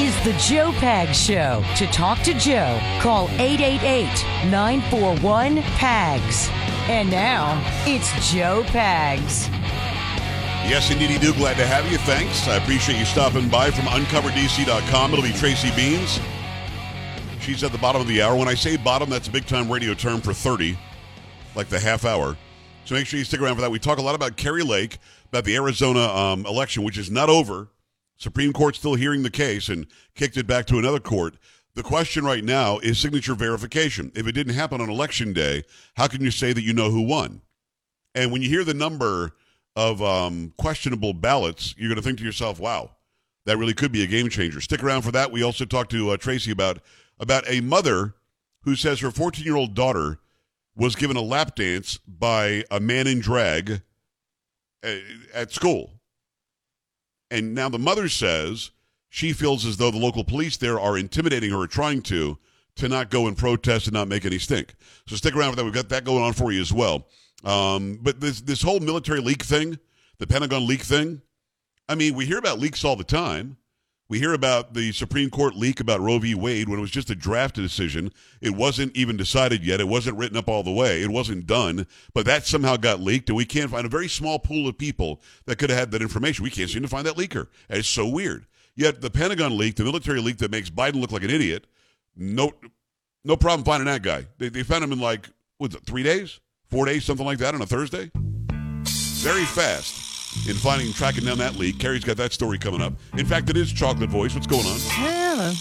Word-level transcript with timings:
is 0.00 0.14
the 0.24 0.32
Joe 0.34 0.70
Pags 0.72 1.14
Show. 1.14 1.64
To 1.76 1.86
talk 1.92 2.20
to 2.20 2.34
Joe, 2.34 2.78
call 3.00 3.28
888 3.32 4.06
941 4.50 5.62
PAGS. 5.62 6.48
And 6.88 7.10
now, 7.10 7.62
it's 7.86 8.32
Joe 8.32 8.62
Pags. 8.66 9.48
Yes, 10.68 10.90
indeed, 10.90 11.20
do. 11.20 11.32
Glad 11.34 11.56
to 11.56 11.66
have 11.66 11.90
you. 11.90 11.98
Thanks. 11.98 12.46
I 12.48 12.56
appreciate 12.56 12.98
you 12.98 13.04
stopping 13.04 13.48
by 13.48 13.70
from 13.70 13.84
uncoverdc.com. 13.86 15.12
It'll 15.12 15.22
be 15.22 15.32
Tracy 15.32 15.68
Beanz. 15.68 16.20
She's 17.40 17.64
at 17.64 17.72
the 17.72 17.78
bottom 17.78 18.00
of 18.00 18.06
the 18.06 18.22
hour. 18.22 18.36
When 18.36 18.48
I 18.48 18.54
say 18.54 18.76
bottom, 18.76 19.10
that's 19.10 19.26
a 19.28 19.30
big 19.30 19.46
time 19.46 19.70
radio 19.70 19.94
term 19.94 20.20
for 20.20 20.32
30, 20.32 20.78
like 21.56 21.68
the 21.68 21.80
half 21.80 22.04
hour. 22.04 22.36
So 22.84 22.94
make 22.94 23.06
sure 23.06 23.18
you 23.18 23.24
stick 23.24 23.40
around 23.40 23.56
for 23.56 23.60
that. 23.62 23.70
We 23.70 23.78
talk 23.78 23.98
a 23.98 24.02
lot 24.02 24.14
about 24.14 24.36
Kari 24.36 24.62
Lake, 24.62 24.98
about 25.28 25.44
the 25.44 25.56
Arizona 25.56 26.00
um, 26.00 26.46
election, 26.46 26.84
which 26.84 26.96
is 26.98 27.10
not 27.10 27.28
over. 27.28 27.68
Supreme 28.22 28.52
Court 28.52 28.76
still 28.76 28.94
hearing 28.94 29.24
the 29.24 29.30
case 29.30 29.68
and 29.68 29.84
kicked 30.14 30.36
it 30.36 30.46
back 30.46 30.66
to 30.66 30.78
another 30.78 31.00
court. 31.00 31.34
The 31.74 31.82
question 31.82 32.24
right 32.24 32.44
now 32.44 32.78
is 32.78 32.98
signature 32.98 33.34
verification. 33.34 34.12
If 34.14 34.28
it 34.28 34.32
didn't 34.32 34.54
happen 34.54 34.80
on 34.80 34.88
election 34.88 35.32
day, 35.32 35.64
how 35.96 36.06
can 36.06 36.20
you 36.20 36.30
say 36.30 36.52
that 36.52 36.62
you 36.62 36.72
know 36.72 36.90
who 36.90 37.02
won? 37.02 37.42
And 38.14 38.30
when 38.30 38.40
you 38.40 38.48
hear 38.48 38.62
the 38.62 38.74
number 38.74 39.32
of 39.74 40.00
um, 40.02 40.52
questionable 40.56 41.14
ballots, 41.14 41.74
you're 41.76 41.88
going 41.88 41.96
to 41.96 42.02
think 42.02 42.18
to 42.18 42.24
yourself, 42.24 42.60
"Wow, 42.60 42.92
that 43.46 43.56
really 43.56 43.74
could 43.74 43.90
be 43.90 44.04
a 44.04 44.06
game 44.06 44.28
changer." 44.28 44.60
Stick 44.60 44.84
around 44.84 45.02
for 45.02 45.10
that. 45.12 45.32
We 45.32 45.42
also 45.42 45.64
talked 45.64 45.90
to 45.90 46.10
uh, 46.10 46.16
Tracy 46.16 46.52
about 46.52 46.78
about 47.18 47.48
a 47.48 47.60
mother 47.60 48.14
who 48.62 48.76
says 48.76 49.00
her 49.00 49.10
14 49.10 49.44
year 49.44 49.56
old 49.56 49.74
daughter 49.74 50.20
was 50.76 50.94
given 50.94 51.16
a 51.16 51.22
lap 51.22 51.56
dance 51.56 51.98
by 52.06 52.64
a 52.70 52.78
man 52.78 53.08
in 53.08 53.18
drag 53.18 53.82
uh, 54.84 54.94
at 55.34 55.50
school, 55.50 55.94
and 57.32 57.54
now 57.54 57.68
the 57.68 57.78
mother 57.78 58.08
says 58.08 58.70
she 59.08 59.32
feels 59.32 59.66
as 59.66 59.76
though 59.78 59.90
the 59.90 59.98
local 59.98 60.22
police 60.22 60.56
there 60.56 60.78
are 60.78 60.96
intimidating 60.96 61.50
her 61.50 61.62
or 61.62 61.66
trying 61.66 62.02
to 62.02 62.38
to 62.76 62.88
not 62.88 63.10
go 63.10 63.26
and 63.26 63.36
protest 63.36 63.86
and 63.86 63.94
not 63.94 64.08
make 64.08 64.24
any 64.24 64.38
stink. 64.38 64.74
So 65.06 65.16
stick 65.16 65.36
around 65.36 65.50
for 65.50 65.56
that. 65.56 65.64
We've 65.64 65.74
got 65.74 65.90
that 65.90 66.04
going 66.04 66.22
on 66.22 66.32
for 66.32 66.52
you 66.52 66.60
as 66.60 66.72
well. 66.72 67.08
Um, 67.44 67.98
but 68.00 68.20
this 68.20 68.40
this 68.40 68.62
whole 68.62 68.80
military 68.80 69.20
leak 69.20 69.42
thing, 69.42 69.78
the 70.18 70.26
Pentagon 70.26 70.66
leak 70.66 70.82
thing, 70.82 71.22
I 71.88 71.94
mean, 71.94 72.14
we 72.14 72.26
hear 72.26 72.38
about 72.38 72.58
leaks 72.58 72.84
all 72.84 72.96
the 72.96 73.04
time. 73.04 73.56
We 74.12 74.18
hear 74.18 74.34
about 74.34 74.74
the 74.74 74.92
Supreme 74.92 75.30
Court 75.30 75.56
leak 75.56 75.80
about 75.80 76.02
Roe 76.02 76.18
v. 76.18 76.34
Wade 76.34 76.68
when 76.68 76.78
it 76.78 76.82
was 76.82 76.90
just 76.90 77.08
a 77.08 77.14
draft 77.14 77.54
decision. 77.54 78.12
It 78.42 78.54
wasn't 78.54 78.94
even 78.94 79.16
decided 79.16 79.64
yet. 79.64 79.80
It 79.80 79.88
wasn't 79.88 80.18
written 80.18 80.36
up 80.36 80.50
all 80.50 80.62
the 80.62 80.70
way. 80.70 81.00
It 81.00 81.08
wasn't 81.08 81.46
done. 81.46 81.86
But 82.12 82.26
that 82.26 82.44
somehow 82.44 82.76
got 82.76 83.00
leaked, 83.00 83.30
and 83.30 83.38
we 83.38 83.46
can't 83.46 83.70
find 83.70 83.86
a 83.86 83.88
very 83.88 84.08
small 84.08 84.38
pool 84.38 84.68
of 84.68 84.76
people 84.76 85.22
that 85.46 85.56
could 85.56 85.70
have 85.70 85.78
had 85.78 85.92
that 85.92 86.02
information. 86.02 86.44
We 86.44 86.50
can't 86.50 86.68
seem 86.68 86.82
to 86.82 86.88
find 86.88 87.06
that 87.06 87.16
leaker. 87.16 87.46
It's 87.70 87.88
so 87.88 88.06
weird. 88.06 88.44
Yet 88.76 89.00
the 89.00 89.08
Pentagon 89.08 89.56
leak, 89.56 89.76
the 89.76 89.84
military 89.84 90.20
leak 90.20 90.36
that 90.36 90.50
makes 90.50 90.68
Biden 90.68 91.00
look 91.00 91.10
like 91.10 91.24
an 91.24 91.30
idiot, 91.30 91.66
no, 92.14 92.52
no 93.24 93.34
problem 93.34 93.64
finding 93.64 93.86
that 93.86 94.02
guy. 94.02 94.26
They, 94.36 94.50
they 94.50 94.62
found 94.62 94.84
him 94.84 94.92
in 94.92 95.00
like 95.00 95.30
what 95.56 95.72
three 95.86 96.02
days, 96.02 96.38
four 96.68 96.84
days, 96.84 97.06
something 97.06 97.24
like 97.24 97.38
that 97.38 97.54
on 97.54 97.62
a 97.62 97.66
Thursday. 97.66 98.10
Very 99.22 99.46
fast 99.46 100.11
in 100.48 100.56
finding 100.56 100.88
and 100.88 100.96
tracking 100.96 101.24
down 101.24 101.38
that 101.38 101.56
leak. 101.56 101.78
Kari's 101.78 102.04
got 102.04 102.16
that 102.16 102.32
story 102.32 102.58
coming 102.58 102.80
up. 102.82 102.94
In 103.16 103.26
fact, 103.26 103.50
it 103.50 103.56
is 103.56 103.72
Chocolate 103.72 104.10
Voice. 104.10 104.34
What's 104.34 104.46
going 104.46 104.66
on? 104.66 104.78
Hello. 104.80 105.52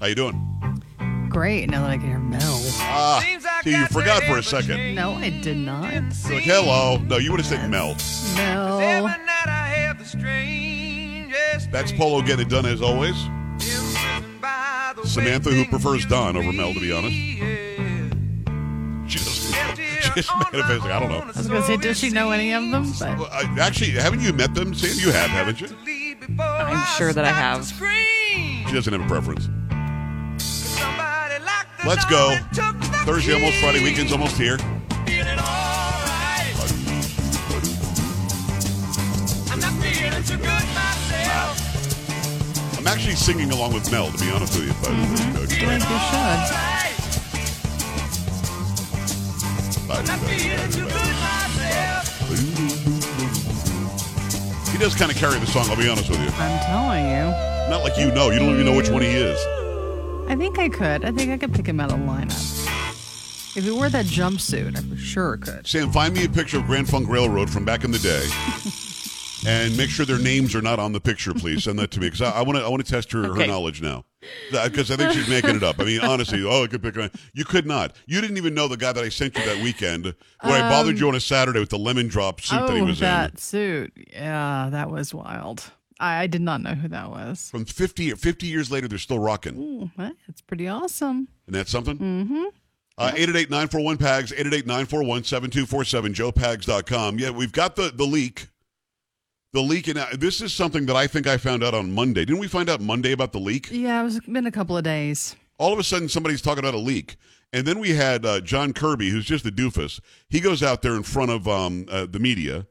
How 0.00 0.06
you 0.06 0.14
doing? 0.14 1.28
Great. 1.28 1.68
Now 1.68 1.82
that 1.82 1.90
I 1.90 1.96
can 1.96 2.06
hear 2.06 2.18
Mel. 2.18 2.40
Ah, 2.78 3.20
see, 3.62 3.70
you 3.70 3.86
forgot 3.86 4.22
for 4.24 4.38
a 4.38 4.42
second. 4.42 4.94
No, 4.94 5.12
I 5.12 5.30
did 5.30 5.56
not. 5.56 5.92
You're 5.92 6.34
like, 6.34 6.44
hello. 6.44 6.98
No, 6.98 7.18
you 7.18 7.30
would 7.30 7.40
have 7.40 7.46
said 7.46 7.70
Mel. 7.70 7.96
Mel. 8.36 8.78
That's 11.72 11.92
Polo 11.92 12.22
getting 12.22 12.46
it 12.46 12.50
done 12.50 12.64
as 12.64 12.80
always. 12.80 13.16
Samantha, 15.04 15.50
who 15.50 15.64
prefers 15.66 16.06
Don 16.06 16.36
over 16.36 16.52
Mel, 16.52 16.72
to 16.72 16.80
be 16.80 16.92
honest. 16.92 17.75
She 20.16 20.22
doesn't. 20.52 20.80
She's. 20.80 20.84
I 20.90 20.98
don't 21.00 21.08
know. 21.10 21.18
I 21.22 21.26
was 21.26 21.46
going 21.48 21.60
to 21.60 21.66
say, 21.66 21.76
does 21.76 21.98
she 21.98 22.10
know 22.10 22.30
any 22.30 22.52
of 22.52 22.62
them? 22.70 22.90
But 22.98 23.18
Well, 23.18 23.28
I- 23.30 23.56
actually, 23.60 23.90
haven't 23.92 24.20
you 24.20 24.32
met 24.32 24.54
them, 24.54 24.74
Sam? 24.74 24.96
You 24.98 25.12
have, 25.12 25.30
haven't 25.30 25.60
you? 25.60 25.68
I'm 26.40 26.86
sure 26.96 27.12
that 27.12 27.24
I 27.24 27.32
have. 27.32 27.66
She 28.68 28.72
doesn't 28.74 28.92
have 28.92 29.02
a 29.02 29.06
preference. 29.06 29.48
Let's 31.86 32.04
go. 32.06 32.36
Thursday 33.04 33.34
almost 33.34 33.58
Friday. 33.58 33.82
Weekend's 33.82 34.12
almost 34.12 34.36
here. 34.36 34.58
I'm 42.78 42.86
actually 42.86 43.14
singing 43.16 43.50
along 43.50 43.72
with 43.74 43.90
Mel, 43.90 44.10
to 44.10 44.18
be 44.24 44.30
honest 44.30 44.58
with 44.58 44.68
you. 44.68 44.74
But 44.82 44.90
I 44.92 45.06
think 45.06 45.62
you 45.62 46.75
He 54.76 54.82
does 54.82 54.94
kind 54.94 55.10
of 55.10 55.16
carry 55.16 55.38
the 55.38 55.46
song. 55.46 55.70
I'll 55.70 55.76
be 55.76 55.88
honest 55.88 56.10
with 56.10 56.20
you. 56.20 56.28
I'm 56.36 56.60
telling 56.66 57.06
you. 57.06 57.70
Not 57.70 57.82
like 57.82 57.96
you 57.96 58.10
know. 58.12 58.28
You 58.28 58.38
don't 58.38 58.52
even 58.52 58.66
know 58.66 58.76
which 58.76 58.90
one 58.90 59.00
he 59.00 59.08
is. 59.08 59.38
I 60.28 60.36
think 60.36 60.58
I 60.58 60.68
could. 60.68 61.02
I 61.02 61.12
think 61.12 61.30
I 61.32 61.38
could 61.38 61.54
pick 61.54 61.64
him 61.66 61.80
out 61.80 61.92
of 61.92 61.98
lineup. 62.00 63.56
If 63.56 63.64
he 63.64 63.70
wore 63.70 63.88
that 63.88 64.04
jumpsuit, 64.04 64.76
I 64.76 64.82
for 64.82 64.96
sure 64.96 65.38
could. 65.38 65.66
Sam, 65.66 65.90
find 65.92 66.12
me 66.12 66.26
a 66.26 66.28
picture 66.28 66.58
of 66.58 66.66
Grand 66.66 66.90
Funk 66.90 67.08
Railroad 67.08 67.48
from 67.48 67.64
back 67.64 67.84
in 67.84 67.90
the 67.90 67.98
day, 67.98 68.26
and 69.50 69.74
make 69.78 69.88
sure 69.88 70.04
their 70.04 70.18
names 70.18 70.54
are 70.54 70.60
not 70.60 70.78
on 70.78 70.92
the 70.92 71.00
picture, 71.00 71.32
please. 71.32 71.64
Send 71.64 71.78
that 71.78 71.90
to 71.92 72.00
me 72.00 72.08
because 72.08 72.20
I 72.20 72.42
want 72.42 72.58
to. 72.58 72.64
I 72.64 72.68
want 72.68 72.84
to 72.84 72.92
test 72.92 73.12
her 73.12 73.22
her 73.22 73.30
Okay. 73.30 73.46
knowledge 73.46 73.80
now, 73.80 74.04
because 74.50 74.90
I 74.90 74.96
think 74.96 75.12
she's 75.12 75.28
making 75.28 75.56
it 75.56 75.62
up. 75.62 75.80
I 75.80 75.84
mean, 75.84 76.00
honestly, 76.00 76.42
oh, 76.44 76.64
I 76.64 76.66
could 76.66 76.82
pick. 76.82 76.96
a- 76.96 77.10
You 77.34 77.44
could 77.44 77.66
not. 77.66 77.94
You 78.06 78.20
didn't 78.20 78.36
even 78.36 78.54
know 78.54 78.68
the 78.68 78.76
guy 78.76 78.92
that 78.92 79.02
I 79.04 79.08
sent 79.08 79.36
you 79.36 79.44
that 79.44 79.62
weekend 79.62 80.14
where 80.42 80.62
I 80.62 80.68
bothered 80.68 80.98
you 80.98 81.08
on 81.08 81.14
a 81.14 81.20
Saturday 81.20 81.60
with 81.60 81.70
the 81.70 81.78
lemon 81.78 82.08
drop 82.08 82.40
suit 82.40 82.66
that 82.66 82.74
he 82.74 82.80
oh, 82.80 82.84
was 82.84 83.00
that 83.00 83.32
in. 83.32 83.36
suit. 83.38 83.92
Yeah, 84.12 84.68
that 84.70 84.90
was 84.90 85.12
wild. 85.14 85.70
I, 85.98 86.22
I 86.22 86.26
did 86.26 86.42
not 86.42 86.60
know 86.62 86.74
who 86.74 86.88
that 86.88 87.10
was. 87.10 87.48
From 87.50 87.64
50, 87.64 88.10
50 88.12 88.46
years 88.46 88.70
later, 88.70 88.88
they're 88.88 88.98
still 88.98 89.18
rocking. 89.18 89.56
Ooh, 89.56 89.90
that's 89.96 90.42
pretty 90.42 90.68
awesome. 90.68 91.28
Isn't 91.46 91.58
that 91.58 91.68
something? 91.68 91.98
Mm-hmm. 91.98 92.44
Uh, 92.98 93.12
888-941-PAGS, 93.12 94.32
888-941-7247, 94.32 96.14
joepags.com. 96.14 97.18
Yeah, 97.18 97.30
we've 97.30 97.52
got 97.52 97.76
the, 97.76 97.92
the 97.94 98.04
leak. 98.04 98.48
The 99.52 99.62
leak, 99.62 99.88
and 99.88 99.98
this 100.18 100.40
is 100.40 100.52
something 100.52 100.86
that 100.86 100.96
I 100.96 101.06
think 101.06 101.26
I 101.26 101.38
found 101.38 101.64
out 101.64 101.72
on 101.72 101.92
Monday. 101.92 102.24
Didn't 102.24 102.40
we 102.40 102.48
find 102.48 102.68
out 102.68 102.80
Monday 102.80 103.12
about 103.12 103.32
the 103.32 103.38
leak? 103.38 103.68
Yeah, 103.70 104.04
it's 104.04 104.20
been 104.20 104.46
a 104.46 104.52
couple 104.52 104.76
of 104.76 104.84
days. 104.84 105.34
All 105.58 105.72
of 105.72 105.78
a 105.78 105.84
sudden, 105.84 106.08
somebody's 106.08 106.42
talking 106.42 106.58
about 106.58 106.74
a 106.74 106.78
leak. 106.78 107.16
And 107.52 107.66
then 107.66 107.78
we 107.78 107.90
had 107.90 108.26
uh, 108.26 108.40
John 108.40 108.72
Kirby, 108.72 109.08
who's 109.08 109.24
just 109.24 109.46
a 109.46 109.50
doofus. 109.50 110.00
He 110.28 110.40
goes 110.40 110.62
out 110.62 110.82
there 110.82 110.94
in 110.94 111.04
front 111.04 111.30
of 111.30 111.48
um, 111.48 111.86
uh, 111.90 112.06
the 112.10 112.18
media, 112.18 112.66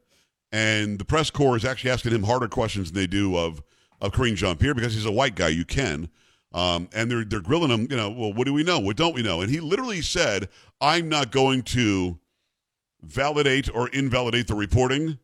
and 0.52 0.98
the 0.98 1.04
press 1.04 1.30
corps 1.30 1.56
is 1.56 1.64
actually 1.64 1.90
asking 1.90 2.12
him 2.12 2.22
harder 2.22 2.46
questions 2.46 2.92
than 2.92 3.00
they 3.00 3.06
do 3.08 3.36
of, 3.36 3.62
of 4.00 4.12
Karine 4.12 4.36
Jean-Pierre 4.36 4.74
because 4.74 4.94
he's 4.94 5.06
a 5.06 5.10
white 5.10 5.34
guy. 5.34 5.48
You 5.48 5.64
can. 5.64 6.08
Um, 6.52 6.88
and 6.94 7.10
they're, 7.10 7.24
they're 7.24 7.40
grilling 7.40 7.70
him, 7.70 7.88
you 7.90 7.96
know, 7.96 8.10
well, 8.10 8.32
what 8.32 8.46
do 8.46 8.52
we 8.54 8.62
know? 8.62 8.78
What 8.78 8.96
don't 8.96 9.14
we 9.14 9.22
know? 9.22 9.40
And 9.40 9.50
he 9.50 9.60
literally 9.60 10.00
said, 10.02 10.48
I'm 10.80 11.08
not 11.08 11.32
going 11.32 11.62
to 11.62 12.18
validate 13.02 13.68
or 13.74 13.88
invalidate 13.88 14.46
the 14.46 14.54
reporting, 14.54 15.18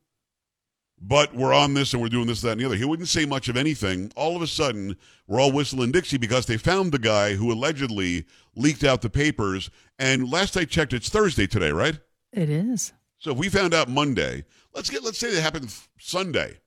but 1.02 1.34
we're 1.34 1.52
on 1.52 1.74
this 1.74 1.92
and 1.92 2.00
we're 2.00 2.08
doing 2.08 2.28
this, 2.28 2.40
that, 2.42 2.52
and 2.52 2.60
the 2.60 2.64
other. 2.64 2.76
He 2.76 2.84
wouldn't 2.84 3.08
say 3.08 3.26
much 3.26 3.48
of 3.48 3.56
anything. 3.56 4.12
All 4.14 4.36
of 4.36 4.42
a 4.42 4.46
sudden, 4.46 4.96
we're 5.26 5.40
all 5.40 5.50
whistling 5.50 5.90
Dixie 5.90 6.16
because 6.16 6.46
they 6.46 6.56
found 6.56 6.92
the 6.92 6.98
guy 6.98 7.34
who 7.34 7.52
allegedly 7.52 8.24
leaked 8.54 8.84
out 8.84 9.02
the 9.02 9.10
papers. 9.10 9.68
And 9.98 10.30
last 10.30 10.56
I 10.56 10.64
checked, 10.64 10.92
it's 10.92 11.08
Thursday 11.08 11.48
today, 11.48 11.72
right? 11.72 11.98
It 12.32 12.48
is. 12.48 12.92
So 13.18 13.32
if 13.32 13.38
we 13.38 13.48
found 13.48 13.74
out 13.74 13.88
Monday, 13.88 14.44
let's 14.74 14.90
get 14.90 15.02
let's 15.02 15.18
say 15.18 15.32
that 15.34 15.42
happened 15.42 15.74
Sunday. 15.98 16.58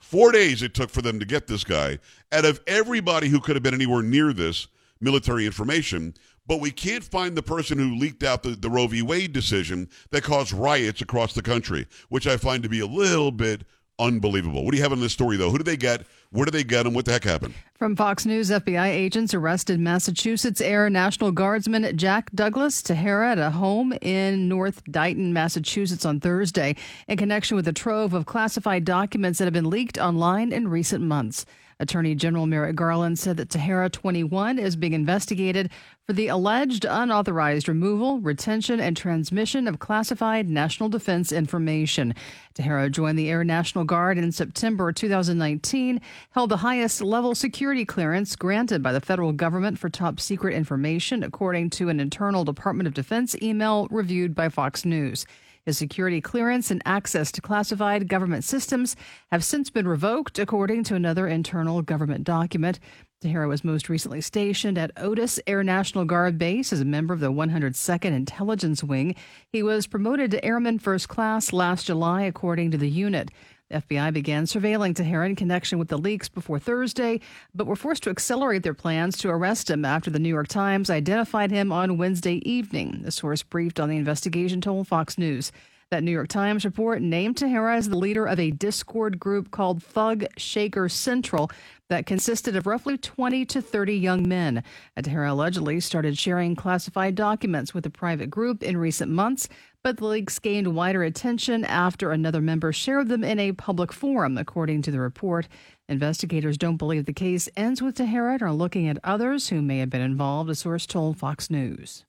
Four 0.00 0.32
days 0.32 0.62
it 0.62 0.74
took 0.74 0.90
for 0.90 1.02
them 1.02 1.20
to 1.20 1.26
get 1.26 1.46
this 1.46 1.64
guy. 1.64 1.98
Out 2.32 2.44
of 2.44 2.60
everybody 2.66 3.28
who 3.28 3.40
could 3.40 3.56
have 3.56 3.62
been 3.62 3.74
anywhere 3.74 4.02
near 4.02 4.32
this 4.32 4.68
military 5.00 5.46
information, 5.46 6.14
but 6.46 6.60
we 6.60 6.70
can't 6.70 7.04
find 7.04 7.36
the 7.36 7.42
person 7.42 7.78
who 7.78 7.96
leaked 7.96 8.22
out 8.22 8.42
the, 8.42 8.50
the 8.50 8.68
Roe 8.68 8.86
v. 8.86 9.02
Wade 9.02 9.32
decision 9.32 9.88
that 10.10 10.22
caused 10.22 10.52
riots 10.52 11.00
across 11.00 11.34
the 11.34 11.42
country, 11.42 11.86
which 12.08 12.26
I 12.26 12.36
find 12.36 12.62
to 12.62 12.68
be 12.68 12.80
a 12.80 12.86
little 12.86 13.30
bit 13.30 13.62
unbelievable. 14.02 14.64
What 14.64 14.72
do 14.72 14.76
you 14.76 14.82
have 14.82 14.92
on 14.92 15.00
this 15.00 15.12
story, 15.12 15.36
though? 15.36 15.50
Who 15.50 15.58
do 15.58 15.64
they 15.64 15.76
get? 15.76 16.04
Where 16.30 16.44
do 16.44 16.50
they 16.50 16.64
get 16.64 16.84
them? 16.84 16.94
What 16.94 17.04
the 17.04 17.12
heck 17.12 17.24
happened? 17.24 17.54
From 17.74 17.94
Fox 17.94 18.24
News, 18.24 18.50
FBI 18.50 18.86
agents 18.86 19.34
arrested 19.34 19.78
Massachusetts 19.80 20.60
Air 20.60 20.88
National 20.88 21.30
Guardsman 21.30 21.96
Jack 21.96 22.30
Douglas 22.32 22.82
Teixeira 22.82 23.32
at 23.32 23.38
a 23.38 23.50
home 23.50 23.92
in 24.00 24.48
North 24.48 24.82
Dighton, 24.84 25.32
Massachusetts 25.32 26.04
on 26.04 26.20
Thursday 26.20 26.76
in 27.08 27.16
connection 27.18 27.56
with 27.56 27.68
a 27.68 27.72
trove 27.72 28.14
of 28.14 28.24
classified 28.26 28.84
documents 28.84 29.38
that 29.38 29.44
have 29.44 29.52
been 29.52 29.68
leaked 29.68 29.98
online 29.98 30.52
in 30.52 30.68
recent 30.68 31.04
months. 31.04 31.44
Attorney 31.82 32.14
General 32.14 32.46
Merrick 32.46 32.76
Garland 32.76 33.18
said 33.18 33.36
that 33.38 33.50
Teixeira 33.50 33.90
21 33.90 34.60
is 34.60 34.76
being 34.76 34.92
investigated 34.92 35.68
for 36.06 36.12
the 36.12 36.28
alleged 36.28 36.84
unauthorized 36.84 37.68
removal, 37.68 38.20
retention, 38.20 38.78
and 38.78 38.96
transmission 38.96 39.66
of 39.66 39.80
classified 39.80 40.48
national 40.48 40.88
defense 40.88 41.32
information. 41.32 42.14
Teixeira 42.54 42.88
joined 42.88 43.18
the 43.18 43.28
Air 43.28 43.42
National 43.42 43.82
Guard 43.82 44.16
in 44.16 44.30
September 44.30 44.92
2019, 44.92 46.00
held 46.30 46.50
the 46.50 46.58
highest 46.58 47.02
level 47.02 47.34
security 47.34 47.84
clearance 47.84 48.36
granted 48.36 48.80
by 48.80 48.92
the 48.92 49.00
federal 49.00 49.32
government 49.32 49.76
for 49.76 49.90
top 49.90 50.20
secret 50.20 50.54
information, 50.54 51.24
according 51.24 51.70
to 51.70 51.88
an 51.88 51.98
internal 51.98 52.44
Department 52.44 52.86
of 52.86 52.94
Defense 52.94 53.34
email 53.42 53.88
reviewed 53.90 54.36
by 54.36 54.48
Fox 54.48 54.84
News. 54.84 55.26
His 55.64 55.78
security 55.78 56.20
clearance 56.20 56.72
and 56.72 56.82
access 56.84 57.30
to 57.32 57.40
classified 57.40 58.08
government 58.08 58.42
systems 58.42 58.96
have 59.30 59.44
since 59.44 59.70
been 59.70 59.86
revoked, 59.86 60.40
according 60.40 60.82
to 60.84 60.96
another 60.96 61.28
internal 61.28 61.82
government 61.82 62.24
document. 62.24 62.80
Teixeira 63.20 63.46
was 63.46 63.62
most 63.62 63.88
recently 63.88 64.20
stationed 64.20 64.76
at 64.76 64.90
Otis 64.96 65.38
Air 65.46 65.62
National 65.62 66.04
Guard 66.04 66.36
Base 66.36 66.72
as 66.72 66.80
a 66.80 66.84
member 66.84 67.14
of 67.14 67.20
the 67.20 67.30
102nd 67.30 68.12
Intelligence 68.12 68.82
Wing. 68.82 69.14
He 69.52 69.62
was 69.62 69.86
promoted 69.86 70.32
to 70.32 70.44
Airman 70.44 70.80
First 70.80 71.08
Class 71.08 71.52
last 71.52 71.86
July, 71.86 72.22
according 72.22 72.72
to 72.72 72.78
the 72.78 72.90
unit. 72.90 73.30
FBI 73.72 74.12
began 74.12 74.44
surveilling 74.44 74.94
Teixeira 74.94 75.26
in 75.26 75.36
connection 75.36 75.78
with 75.78 75.88
the 75.88 75.98
leaks 75.98 76.28
before 76.28 76.58
Thursday, 76.58 77.20
but 77.54 77.66
were 77.66 77.76
forced 77.76 78.02
to 78.04 78.10
accelerate 78.10 78.62
their 78.62 78.74
plans 78.74 79.18
to 79.18 79.28
arrest 79.28 79.70
him 79.70 79.84
after 79.84 80.10
the 80.10 80.18
New 80.18 80.28
York 80.28 80.48
Times 80.48 80.90
identified 80.90 81.50
him 81.50 81.72
on 81.72 81.98
Wednesday 81.98 82.36
evening. 82.48 83.00
The 83.02 83.10
source 83.10 83.42
briefed 83.42 83.80
on 83.80 83.88
the 83.88 83.96
investigation 83.96 84.60
told 84.60 84.88
Fox 84.88 85.18
News. 85.18 85.50
That 85.90 86.02
New 86.02 86.10
York 86.10 86.28
Times 86.28 86.64
report 86.64 87.02
named 87.02 87.36
Teixeira 87.36 87.76
as 87.76 87.90
the 87.90 87.98
leader 87.98 88.24
of 88.24 88.40
a 88.40 88.50
Discord 88.50 89.20
group 89.20 89.50
called 89.50 89.82
Thug 89.82 90.24
Shaker 90.38 90.88
Central 90.88 91.50
that 91.90 92.06
consisted 92.06 92.56
of 92.56 92.66
roughly 92.66 92.96
20 92.96 93.44
to 93.44 93.60
30 93.60 93.94
young 93.94 94.26
men. 94.26 94.64
Teixeira 94.96 95.30
allegedly 95.30 95.80
started 95.80 96.16
sharing 96.16 96.56
classified 96.56 97.14
documents 97.14 97.74
with 97.74 97.84
the 97.84 97.90
private 97.90 98.30
group 98.30 98.62
in 98.62 98.78
recent 98.78 99.12
months, 99.12 99.50
but 99.82 99.96
the 99.96 100.06
leaks 100.06 100.38
gained 100.38 100.74
wider 100.74 101.02
attention 101.02 101.64
after 101.64 102.12
another 102.12 102.40
member 102.40 102.72
shared 102.72 103.08
them 103.08 103.24
in 103.24 103.38
a 103.38 103.52
public 103.52 103.92
forum, 103.92 104.38
according 104.38 104.82
to 104.82 104.90
the 104.90 105.00
report. 105.00 105.48
Investigators 105.88 106.56
don't 106.56 106.76
believe 106.76 107.04
the 107.04 107.12
case 107.12 107.48
ends 107.56 107.82
with 107.82 107.96
Teixeira 107.96 108.34
and 108.34 108.42
are 108.42 108.52
looking 108.52 108.88
at 108.88 108.98
others 109.02 109.48
who 109.48 109.60
may 109.60 109.78
have 109.78 109.90
been 109.90 110.00
involved, 110.00 110.48
a 110.50 110.54
source 110.54 110.86
told 110.86 111.18
Fox 111.18 111.50
News. 111.50 112.04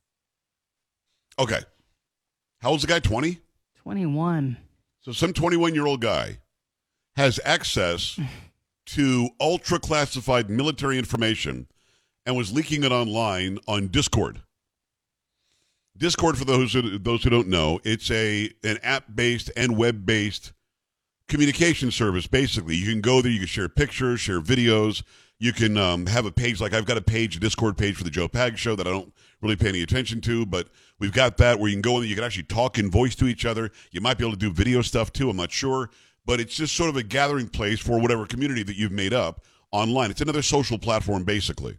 Okay. 1.40 1.62
How 2.62 2.70
old's 2.70 2.84
the 2.84 2.88
guy? 2.88 3.00
20? 3.00 3.40
21. 3.78 4.58
So 5.02 5.12
some 5.12 5.34
21 5.34 5.74
year 5.74 5.86
old 5.86 6.00
guy 6.00 6.40
has 7.16 7.40
access 7.44 8.20
to 8.86 9.30
ultra 9.42 9.80
classified 9.80 10.50
military 10.50 10.98
information 10.98 11.68
and 12.26 12.38
was 12.38 12.54
leaking 12.54 12.84
it 12.84 12.92
online 12.92 13.58
on 13.68 13.88
Discord. 13.88 14.42
Discord, 15.98 16.38
for 16.38 16.46
those 16.46 16.74
who, 16.74 16.98
those 16.98 17.24
who 17.24 17.30
don't 17.30 17.48
know, 17.48 17.80
it's 17.84 18.10
a 18.10 18.52
an 18.64 18.78
app 18.82 19.06
based 19.14 19.52
and 19.56 19.78
web 19.78 20.06
based 20.06 20.54
communication 21.28 21.92
service. 21.92 22.28
Basically, 22.28 22.76
you 22.76 22.92
can 22.92 23.02
go 23.02 23.22
there, 23.22 23.32
you 23.32 23.40
can 23.40 23.48
share 23.48 23.70
pictures, 23.70 24.20
share 24.20 24.42
videos. 24.42 25.04
You 25.40 25.52
can 25.52 25.78
um, 25.78 26.06
have 26.06 26.26
a 26.26 26.32
page 26.32 26.62
like 26.62 26.74
I've 26.74 26.86
got 26.86 26.98
a 26.98 27.02
page, 27.02 27.36
a 27.36 27.40
Discord 27.40 27.78
page 27.78 27.96
for 27.96 28.04
the 28.04 28.10
Joe 28.10 28.30
Pags 28.30 28.58
Show 28.58 28.76
that 28.76 28.88
I 28.88 28.92
don't 28.92 29.14
really 29.42 29.56
pay 29.56 29.70
any 29.70 29.82
attention 29.82 30.22
to, 30.22 30.46
but 30.46 30.70
we've 31.00 31.12
got 31.12 31.38
that 31.38 31.60
where 31.60 31.68
you 31.68 31.76
can 31.76 31.82
go 31.82 31.98
in. 31.98 32.08
You 32.08 32.16
can 32.16 32.24
actually 32.24 32.44
talk 32.44 32.80
in 32.80 32.90
voice 32.90 33.14
to 33.16 33.26
each 33.26 33.46
other. 33.46 33.70
You 33.92 34.00
might 34.00 34.18
be 34.18 34.24
able 34.24 34.34
to 34.34 34.40
do 34.40 34.54
video 34.54 34.82
stuff 34.82 35.12
too. 35.12 35.30
I'm 35.30 35.36
not 35.36 35.52
sure, 35.52 35.90
but 36.26 36.40
it's 36.40 36.56
just 36.56 36.76
sort 36.76 36.90
of 36.90 36.96
a 36.96 37.04
gathering 37.04 37.50
place 37.50 37.80
for 37.80 38.00
whatever 38.00 38.26
community 38.26 38.64
that 38.64 38.78
you've 38.78 38.92
made 38.92 39.14
up 39.14 39.44
online. 39.72 40.12
It's 40.12 40.22
another 40.22 40.42
social 40.42 40.78
platform, 40.78 41.24
basically. 41.24 41.78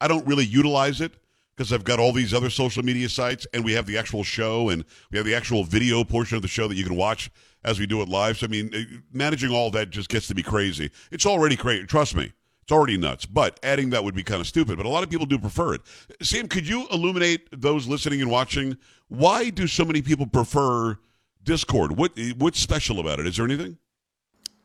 I 0.00 0.06
don't 0.06 0.26
really 0.26 0.44
utilize 0.44 1.00
it 1.00 1.12
because 1.56 1.72
I've 1.72 1.84
got 1.84 1.98
all 1.98 2.12
these 2.12 2.32
other 2.32 2.50
social 2.50 2.82
media 2.82 3.08
sites, 3.08 3.46
and 3.52 3.64
we 3.64 3.72
have 3.72 3.86
the 3.86 3.98
actual 3.98 4.24
show, 4.24 4.70
and 4.70 4.84
we 5.10 5.18
have 5.18 5.26
the 5.26 5.34
actual 5.34 5.64
video 5.64 6.02
portion 6.04 6.36
of 6.36 6.42
the 6.42 6.48
show 6.48 6.68
that 6.68 6.76
you 6.76 6.84
can 6.84 6.96
watch 6.96 7.30
as 7.64 7.78
we 7.78 7.86
do 7.86 8.02
it 8.02 8.08
live. 8.08 8.38
So, 8.38 8.46
I 8.46 8.48
mean, 8.48 8.70
eh, 8.74 8.84
managing 9.12 9.50
all 9.50 9.70
that 9.72 9.90
just 9.90 10.08
gets 10.08 10.26
to 10.28 10.34
be 10.34 10.42
crazy. 10.42 10.90
It's 11.10 11.26
already 11.26 11.56
crazy. 11.56 11.86
Trust 11.86 12.16
me. 12.16 12.32
It's 12.62 12.72
already 12.72 12.96
nuts, 12.96 13.26
but 13.26 13.58
adding 13.64 13.90
that 13.90 14.04
would 14.04 14.14
be 14.14 14.22
kind 14.22 14.40
of 14.40 14.46
stupid. 14.46 14.76
But 14.76 14.86
a 14.86 14.88
lot 14.88 15.02
of 15.02 15.10
people 15.10 15.26
do 15.26 15.36
prefer 15.38 15.74
it. 15.74 15.80
Sam, 16.22 16.46
could 16.46 16.66
you 16.66 16.86
illuminate 16.92 17.48
those 17.60 17.88
listening 17.88 18.22
and 18.22 18.30
watching? 18.30 18.78
Why 19.08 19.50
do 19.50 19.66
so 19.66 19.84
many 19.84 20.00
people 20.00 20.26
prefer 20.26 20.96
Discord? 21.42 21.96
What 21.98 22.12
what's 22.38 22.60
special 22.60 23.00
about 23.00 23.18
it? 23.18 23.26
Is 23.26 23.36
there 23.36 23.44
anything? 23.44 23.78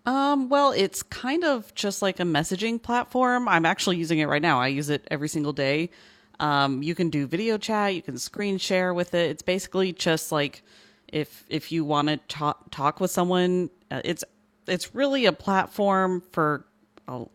Um, 0.05 0.47
well, 0.47 0.71
it's 0.71 1.01
kind 1.03 1.43
of 1.43 1.73
just 1.73 2.01
like 2.01 2.19
a 2.19 2.23
messaging 2.23 2.81
platform. 2.81 3.47
I'm 3.49 3.65
actually 3.65 3.97
using 3.97 4.19
it 4.19 4.25
right 4.25 4.41
now. 4.41 4.61
I 4.61 4.67
use 4.67 4.89
it 4.89 5.05
every 5.11 5.27
single 5.27 5.51
day. 5.51 5.89
Um, 6.39 6.83
you 6.83 6.93
can 6.95 7.09
do 7.09 7.25
video 7.27 7.57
chat, 7.57 7.95
you 7.95 8.01
can 8.01 8.17
screen 8.17 8.57
share 8.57 8.93
with 8.93 9.13
it. 9.13 9.31
It's 9.31 9.41
basically 9.41 9.93
just 9.93 10.31
like 10.31 10.63
if 11.07 11.45
if 11.49 11.71
you 11.71 11.83
want 11.85 12.09
to 12.09 12.17
talk 12.27 12.69
talk 12.71 12.99
with 12.99 13.11
someone, 13.11 13.69
uh, 13.89 14.01
it's 14.05 14.23
it's 14.67 14.93
really 14.93 15.25
a 15.25 15.31
platform 15.33 16.21
for 16.31 16.65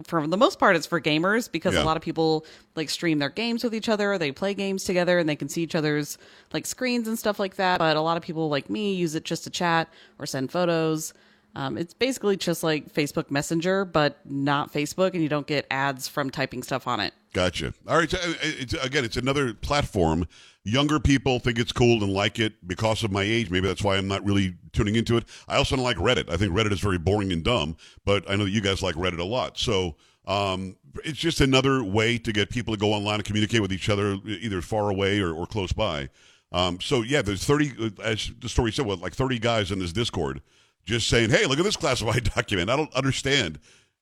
for 0.05 0.27
the 0.27 0.37
most 0.37 0.59
part, 0.59 0.77
it's 0.77 0.87
for 0.87 1.01
gamers 1.01 1.51
because 1.51 1.73
Yeah. 1.75 1.83
a 1.83 1.85
lot 1.85 1.97
of 1.97 2.03
people 2.03 2.45
like 2.77 2.91
stream 2.91 3.19
their 3.19 3.31
games 3.31 3.65
with 3.65 3.75
each 3.75 3.89
other. 3.89 4.19
They 4.19 4.31
play 4.31 4.53
games 4.53 4.85
together 4.85 5.19
and 5.19 5.27
they 5.27 5.35
can 5.37 5.49
see 5.49 5.63
each 5.63 5.75
other's 5.75 6.19
like 6.53 6.67
screens 6.67 7.09
and 7.09 7.19
stuff 7.19 7.41
like 7.41 7.57
that. 7.57 7.79
But 7.79 7.97
a 7.97 8.01
lot 8.03 8.19
of 8.19 8.23
people 8.23 8.51
like 8.51 8.69
me 8.69 8.93
use 8.95 9.15
it 9.15 9.25
just 9.25 9.45
to 9.45 9.51
chat 9.51 9.89
or 10.19 10.27
send 10.27 10.53
photos. 10.53 11.15
Um, 11.57 11.79
it's 11.79 11.95
basically 11.95 12.37
just 12.37 12.63
like 12.63 12.93
Facebook 12.93 13.31
Messenger, 13.31 13.87
but 13.87 14.19
not 14.27 14.73
Facebook, 14.73 15.15
and 15.15 15.23
you 15.23 15.29
don't 15.31 15.47
get 15.47 15.67
ads 15.71 16.07
from 16.07 16.29
typing 16.31 16.63
stuff 16.63 16.87
on 16.87 17.01
it. 17.01 17.15
Gotcha. 17.33 17.73
All 17.89 17.97
right. 17.97 18.11
So, 18.11 18.19
uh, 18.19 18.35
it's, 18.43 18.75
again, 18.75 19.05
it's 19.05 19.17
another 19.17 19.55
platform. 19.55 20.27
Younger 20.65 21.01
people 21.01 21.39
think 21.39 21.59
it's 21.59 21.73
cool 21.73 22.05
and 22.05 22.13
like 22.13 22.39
it 22.39 22.67
because 22.67 23.03
of 23.03 23.11
my 23.11 23.23
age. 23.23 23.51
Maybe 23.51 23.67
that's 23.67 23.83
why 23.83 23.97
I'm 23.97 24.07
not 24.07 24.25
really 24.25 24.55
tuning 24.73 24.97
into 24.97 25.17
it. 25.17 25.25
I 25.49 25.57
also 25.57 25.77
don't 25.77 25.85
like 25.85 25.97
Reddit. 25.97 26.31
I 26.31 26.37
think 26.37 26.53
Reddit 26.53 26.73
is 26.73 26.81
very 26.81 26.99
boring 26.99 27.33
and 27.33 27.43
dumb, 27.43 27.77
but 28.05 28.31
I 28.31 28.37
know 28.37 28.45
that 28.45 28.51
you 28.51 28.61
guys 28.61 28.83
like 28.83 28.95
Reddit 28.97 29.19
a 29.19 29.25
lot. 29.25 29.59
So 29.59 29.97
um, 30.27 30.77
it's 31.05 31.19
just 31.19 31.41
another 31.41 31.83
way 31.83 32.19
to 32.19 32.33
get 32.33 32.51
people 32.51 32.75
to 32.75 32.79
go 32.79 32.93
online 32.93 33.17
and 33.17 33.25
communicate 33.25 33.63
with 33.63 33.73
each 33.73 33.89
other, 33.89 34.19
either 34.27 34.61
far 34.61 34.91
away 34.91 35.19
or, 35.21 35.33
or 35.33 35.47
close 35.47 35.73
by. 35.73 36.11
Um, 36.53 36.81
so 36.81 37.01
yeah, 37.01 37.23
there's 37.23 37.45
30, 37.45 37.95
as 38.05 38.31
the 38.41 38.49
story 38.49 38.73
said, 38.73 38.85
what, 38.85 39.01
like 39.01 39.15
30 39.15 39.39
guys 39.39 39.73
in 39.73 39.79
this 39.79 39.93
Discord 39.93 40.43
just 40.85 41.09
saying, 41.09 41.31
hey, 41.31 41.47
look 41.47 41.59
at 41.59 41.65
this 41.65 41.77
classified 41.77 42.25
document. 42.37 42.71
I 42.71 42.77
don't 42.77 42.95
understand 42.95 43.59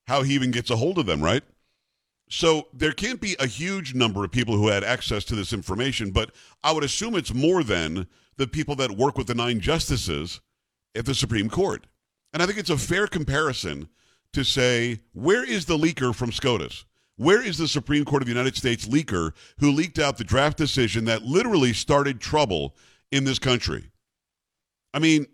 how 0.06 0.22
he 0.22 0.34
even 0.34 0.50
gets 0.50 0.70
a 0.70 0.76
hold 0.76 0.98
of 0.98 1.06
them, 1.06 1.22
right? 1.22 1.44
So 2.30 2.68
there 2.72 2.92
can't 2.92 3.20
be 3.20 3.34
a 3.40 3.46
huge 3.46 3.92
number 3.92 4.24
of 4.24 4.30
people 4.30 4.56
who 4.56 4.68
had 4.68 4.84
access 4.84 5.24
to 5.24 5.34
this 5.34 5.52
information, 5.52 6.12
but 6.12 6.30
I 6.62 6.72
would 6.72 6.84
assume 6.84 7.16
it's 7.16 7.34
more 7.34 7.64
than 7.64 8.06
the 8.36 8.46
people 8.46 8.76
that 8.76 8.92
work 8.92 9.18
with 9.18 9.26
the 9.26 9.34
nine 9.34 9.58
justices 9.58 10.40
at 10.94 11.06
the 11.06 11.14
Supreme 11.14 11.50
Court. 11.50 11.88
And 12.32 12.40
I 12.40 12.46
think 12.46 12.58
it's 12.58 12.70
a 12.70 12.78
fair 12.78 13.08
comparison 13.08 13.88
to 14.32 14.44
say, 14.44 15.00
where 15.12 15.44
is 15.44 15.66
the 15.66 15.76
leaker 15.76 16.14
from 16.14 16.30
SCOTUS? 16.30 16.84
Where 17.16 17.42
is 17.42 17.58
the 17.58 17.66
Supreme 17.66 18.04
Court 18.04 18.22
of 18.22 18.26
the 18.26 18.32
United 18.32 18.56
States 18.56 18.86
leaker 18.86 19.32
who 19.58 19.72
leaked 19.72 19.98
out 19.98 20.16
the 20.16 20.24
draft 20.24 20.56
decision 20.56 21.06
that 21.06 21.22
literally 21.22 21.72
started 21.72 22.20
trouble 22.20 22.76
in 23.10 23.24
this 23.24 23.40
country? 23.40 23.90
I 24.94 25.00
mean, 25.00 25.26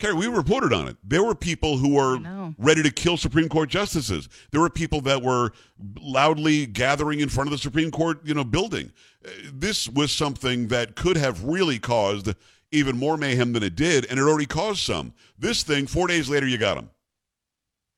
Carrie, 0.00 0.14
we 0.14 0.26
reported 0.26 0.72
on 0.72 0.88
it. 0.88 0.96
There 1.04 1.22
were 1.22 1.34
people 1.34 1.78
who 1.78 1.94
were 1.94 2.18
ready 2.58 2.82
to 2.82 2.90
kill 2.90 3.16
Supreme 3.16 3.48
Court 3.48 3.68
justices. 3.70 4.28
There 4.50 4.60
were 4.60 4.68
people 4.70 5.00
that 5.02 5.22
were 5.22 5.52
loudly 6.00 6.66
gathering 6.66 7.20
in 7.20 7.28
front 7.28 7.46
of 7.48 7.52
the 7.52 7.58
Supreme 7.58 7.90
Court, 7.90 8.18
you 8.24 8.34
know, 8.34 8.44
building. 8.44 8.92
Uh, 9.24 9.30
This 9.52 9.88
was 9.88 10.10
something 10.10 10.68
that 10.68 10.96
could 10.96 11.16
have 11.16 11.44
really 11.44 11.78
caused 11.78 12.34
even 12.72 12.98
more 12.98 13.16
mayhem 13.16 13.52
than 13.52 13.62
it 13.62 13.76
did, 13.76 14.04
and 14.10 14.18
it 14.18 14.22
already 14.22 14.46
caused 14.46 14.80
some. 14.80 15.14
This 15.38 15.62
thing, 15.62 15.86
four 15.86 16.08
days 16.08 16.28
later, 16.28 16.46
you 16.48 16.58
got 16.58 16.76
him. 16.76 16.90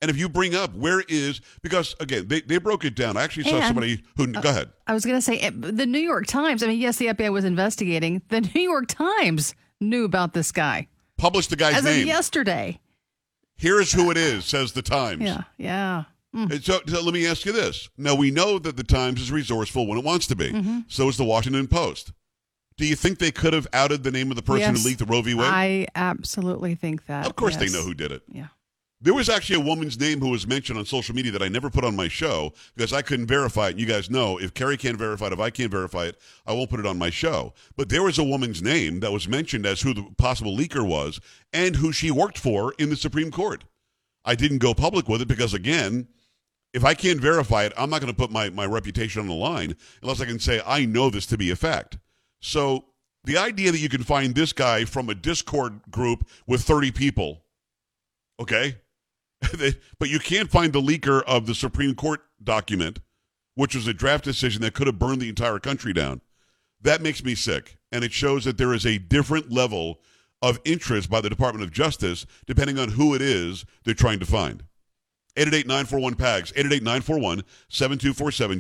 And 0.03 0.11
if 0.11 0.19
you 0.19 0.29
bring 0.29 0.55
up 0.55 0.75
where 0.75 1.03
is 1.09 1.41
because 1.63 1.97
again 1.99 2.29
they, 2.29 2.43
they 2.43 2.59
broke 2.59 2.85
it 2.85 2.95
down. 2.95 3.17
I 3.17 3.23
actually 3.23 3.45
saw 3.45 3.57
And- 3.57 3.65
somebody 3.65 4.03
who 4.19 4.27
go 4.27 4.51
ahead. 4.51 4.69
I 4.87 4.93
was 4.93 5.07
going 5.07 5.17
to 5.17 5.23
say 5.23 5.39
eh, 5.39 5.51
the 5.55 5.87
New 5.87 5.99
York 5.99 6.27
Times. 6.27 6.63
I 6.63 6.67
mean, 6.67 6.79
yes, 6.79 6.99
the 6.99 7.07
FBI 7.07 7.33
was 7.33 7.47
investigating. 7.47 8.21
The 8.29 8.43
New 8.43 8.61
York 8.61 8.89
Times 8.89 9.55
knew 9.81 10.05
about 10.05 10.35
this 10.35 10.53
guy 10.53 10.89
Publish 11.19 11.47
the 11.47 11.57
guy's 11.57 11.77
as 11.77 11.85
of 11.85 11.91
name. 11.91 12.07
yesterday. 12.07 12.81
Here 13.57 13.81
is 13.81 13.93
who 13.93 14.11
it 14.11 14.17
is, 14.17 14.45
says 14.45 14.73
the 14.73 14.83
Times. 14.83 15.23
Yeah, 15.23 15.43
yeah. 15.57 16.05
And 16.35 16.63
So, 16.63 16.81
so 16.87 17.03
let 17.03 17.15
me 17.15 17.27
ask 17.27 17.47
you 17.47 17.53
this. 17.53 17.89
Now, 17.97 18.15
we 18.15 18.31
know 18.31 18.59
that 18.59 18.77
the 18.77 18.85
Times 18.85 19.23
is 19.23 19.33
resourceful 19.33 19.87
when 19.87 19.99
it 19.99 20.05
wants 20.05 20.27
to 20.27 20.37
be. 20.37 20.51
Mm-hmm. 20.53 20.81
So 20.89 21.09
is 21.09 21.17
the 21.17 21.25
Washington 21.25 21.67
Post. 21.67 22.13
Do 22.77 22.85
you 22.85 22.95
think 22.95 23.19
they 23.19 23.31
could 23.31 23.55
have 23.55 23.67
outed 23.73 24.03
the 24.03 24.11
name 24.11 24.31
of 24.31 24.37
the 24.37 24.43
person 24.43 24.75
Yes, 24.75 24.83
who 24.83 24.89
leaked 24.91 24.99
the 24.99 25.07
Roe 25.07 25.23
v. 25.23 25.33
Wade? 25.33 25.47
I 25.47 25.87
absolutely 25.95 26.75
think 26.75 27.07
that. 27.07 27.25
of 27.27 27.35
course 27.35 27.55
yes. 27.59 27.73
they 27.73 27.79
know 27.79 27.83
who 27.83 27.95
did 27.95 28.13
it. 28.13 28.23
Yeah. 28.31 28.49
There 29.07 29.15
was 29.15 29.29
actually 29.29 29.55
a 29.55 29.61
woman's 29.61 30.01
name 30.01 30.19
who 30.19 30.31
was 30.31 30.49
mentioned 30.49 30.81
on 30.81 30.85
social 30.85 31.15
media 31.15 31.31
that 31.31 31.41
I 31.41 31.47
never 31.47 31.71
put 31.71 31.85
on 31.85 31.95
my 31.95 32.09
show 32.09 32.53
because 32.75 32.93
I 32.93 33.03
couldn't 33.03 33.29
verify 33.29 33.69
it. 33.69 33.79
You 33.79 33.87
guys 33.87 34.11
know 34.11 34.37
if 34.37 34.53
Carrie 34.53 34.77
can't 34.77 34.99
verify 34.99 35.29
it, 35.29 35.33
if 35.33 35.39
I 35.39 35.49
can't 35.49 35.71
verify 35.71 36.07
it, 36.07 36.19
I 36.45 36.53
won't 36.55 36.71
put 36.71 36.81
it 36.81 36.87
on 36.87 36.99
my 36.99 37.11
show. 37.11 37.55
But 37.77 37.89
there 37.89 38.03
was 38.03 38.19
a 38.19 38.25
woman's 38.25 38.65
name 38.65 38.99
that 38.99 39.13
was 39.13 39.29
mentioned 39.29 39.65
as 39.65 39.81
who 39.81 39.95
the 39.95 40.03
possible 40.19 40.57
leaker 40.57 40.85
was 40.85 41.21
and 41.53 41.77
who 41.77 41.93
she 41.93 42.11
worked 42.11 42.37
for 42.37 42.75
in 42.81 42.91
the 42.91 42.97
Supreme 42.97 43.31
Court. 43.31 43.63
I 44.25 44.35
didn't 44.35 44.59
go 44.59 44.75
public 44.75 45.09
with 45.09 45.23
it 45.23 45.29
because, 45.29 45.55
again, 45.55 46.09
If 46.75 46.85
I 46.85 46.95
can't 46.95 47.21
verify 47.21 47.63
it, 47.63 47.73
I'm 47.79 47.91
not 47.91 48.01
going 48.01 48.13
to 48.13 48.19
put 48.19 48.33
my, 48.33 48.51
my 48.51 48.67
reputation 48.67 49.21
on 49.21 49.29
the 49.29 49.35
line 49.35 49.77
unless 50.03 50.21
I 50.21 50.25
can 50.25 50.41
say 50.41 50.61
I 50.67 50.85
know 50.85 51.11
this 51.11 51.27
to 51.27 51.39
be 51.39 51.53
a 51.53 51.57
fact. 51.57 51.97
So 52.41 52.87
the 53.23 53.39
idea 53.39 53.71
that 53.71 53.79
you 53.79 53.89
can 53.89 54.03
find 54.03 54.35
this 54.35 54.53
guy 54.53 54.85
from 54.85 55.09
a 55.09 55.15
Discord 55.15 55.81
group 55.93 56.27
with 56.49 56.63
30 56.63 56.91
people, 56.91 57.45
okay, 58.41 58.79
but 59.99 60.09
you 60.09 60.19
can't 60.19 60.51
find 60.51 60.73
the 60.73 60.81
leaker 60.81 61.23
of 61.25 61.47
the 61.47 61.55
Supreme 61.55 61.95
Court 61.95 62.21
document, 62.43 63.01
which 63.55 63.75
was 63.75 63.87
a 63.87 63.95
draft 63.95 64.25
decision 64.25 64.63
that 64.63 64.75
could 64.75 64.87
have 64.87 64.99
burned 64.99 65.21
the 65.21 65.29
entire 65.29 65.59
country 65.59 65.93
down. 65.93 66.21
That 66.81 67.03
makes 67.03 67.25
me 67.25 67.35
sick. 67.35 67.79
And 67.91 68.05
it 68.05 68.13
shows 68.13 68.45
that 68.45 68.59
there 68.59 68.75
is 68.75 68.85
a 68.85 68.99
different 68.99 69.51
level 69.51 70.01
of 70.43 70.61
interest 70.65 71.09
by 71.09 71.21
the 71.21 71.31
Department 71.31 71.65
of 71.65 71.73
Justice 71.73 72.27
depending 72.47 72.79
on 72.79 72.91
who 72.91 73.15
it 73.15 73.23
is 73.23 73.65
they're 73.85 73.95
trying 73.95 74.21
to 74.21 74.27
find. 74.27 74.63
888-941-PAGS, 75.37 76.53
888-941-7247, 76.53 77.43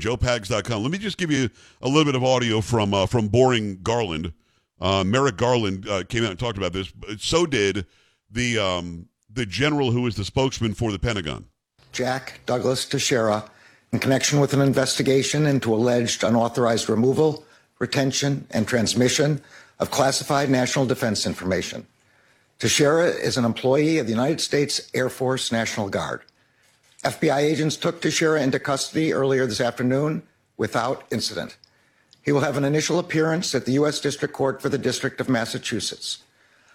joepags.com. 0.00 0.82
Let 0.82 0.92
me 0.92 0.98
just 0.98 1.16
give 1.16 1.30
you 1.30 1.48
a 1.80 1.88
little 1.88 2.04
bit 2.04 2.14
of 2.14 2.22
audio 2.22 2.60
from 2.60 2.92
uh, 2.92 3.06
from 3.06 3.28
Boring 3.28 3.78
Garland. 3.82 4.34
Uh, 4.78 5.02
Merrick 5.04 5.38
Garland 5.38 5.88
uh, 5.88 6.04
came 6.04 6.22
out 6.22 6.30
and 6.30 6.38
talked 6.38 6.58
about 6.58 6.74
this. 6.74 6.92
So 7.18 7.46
did 7.46 7.86
the 8.30 8.58
um, 8.58 9.08
the 9.36 9.46
general 9.46 9.92
who 9.92 10.06
is 10.06 10.16
the 10.16 10.24
spokesman 10.24 10.74
for 10.74 10.90
the 10.90 10.98
Pentagon. 10.98 11.44
Jack 11.92 12.40
Douglas 12.46 12.84
Teixeira, 12.86 13.48
in 13.92 13.98
connection 13.98 14.40
with 14.40 14.52
an 14.52 14.60
investigation 14.60 15.46
into 15.46 15.72
alleged 15.74 16.24
unauthorized 16.24 16.88
removal, 16.88 17.44
retention, 17.78 18.46
and 18.50 18.66
transmission 18.66 19.40
of 19.78 19.90
classified 19.90 20.50
national 20.50 20.86
defense 20.86 21.26
information. 21.26 21.86
Teixeira 22.58 23.06
is 23.08 23.36
an 23.36 23.44
employee 23.44 23.98
of 23.98 24.06
the 24.06 24.12
United 24.12 24.40
States 24.40 24.90
Air 24.94 25.10
Force 25.10 25.52
National 25.52 25.90
Guard. 25.90 26.22
FBI 27.04 27.36
agents 27.36 27.76
took 27.76 28.00
Teixeira 28.00 28.42
into 28.42 28.58
custody 28.58 29.12
earlier 29.12 29.46
this 29.46 29.60
afternoon 29.60 30.22
without 30.56 31.04
incident. 31.12 31.56
He 32.22 32.32
will 32.32 32.40
have 32.40 32.56
an 32.56 32.64
initial 32.64 32.98
appearance 32.98 33.54
at 33.54 33.66
the 33.66 33.72
U.S. 33.72 34.00
District 34.00 34.34
Court 34.34 34.62
for 34.62 34.70
the 34.70 34.78
District 34.78 35.20
of 35.20 35.28
Massachusetts. 35.28 36.22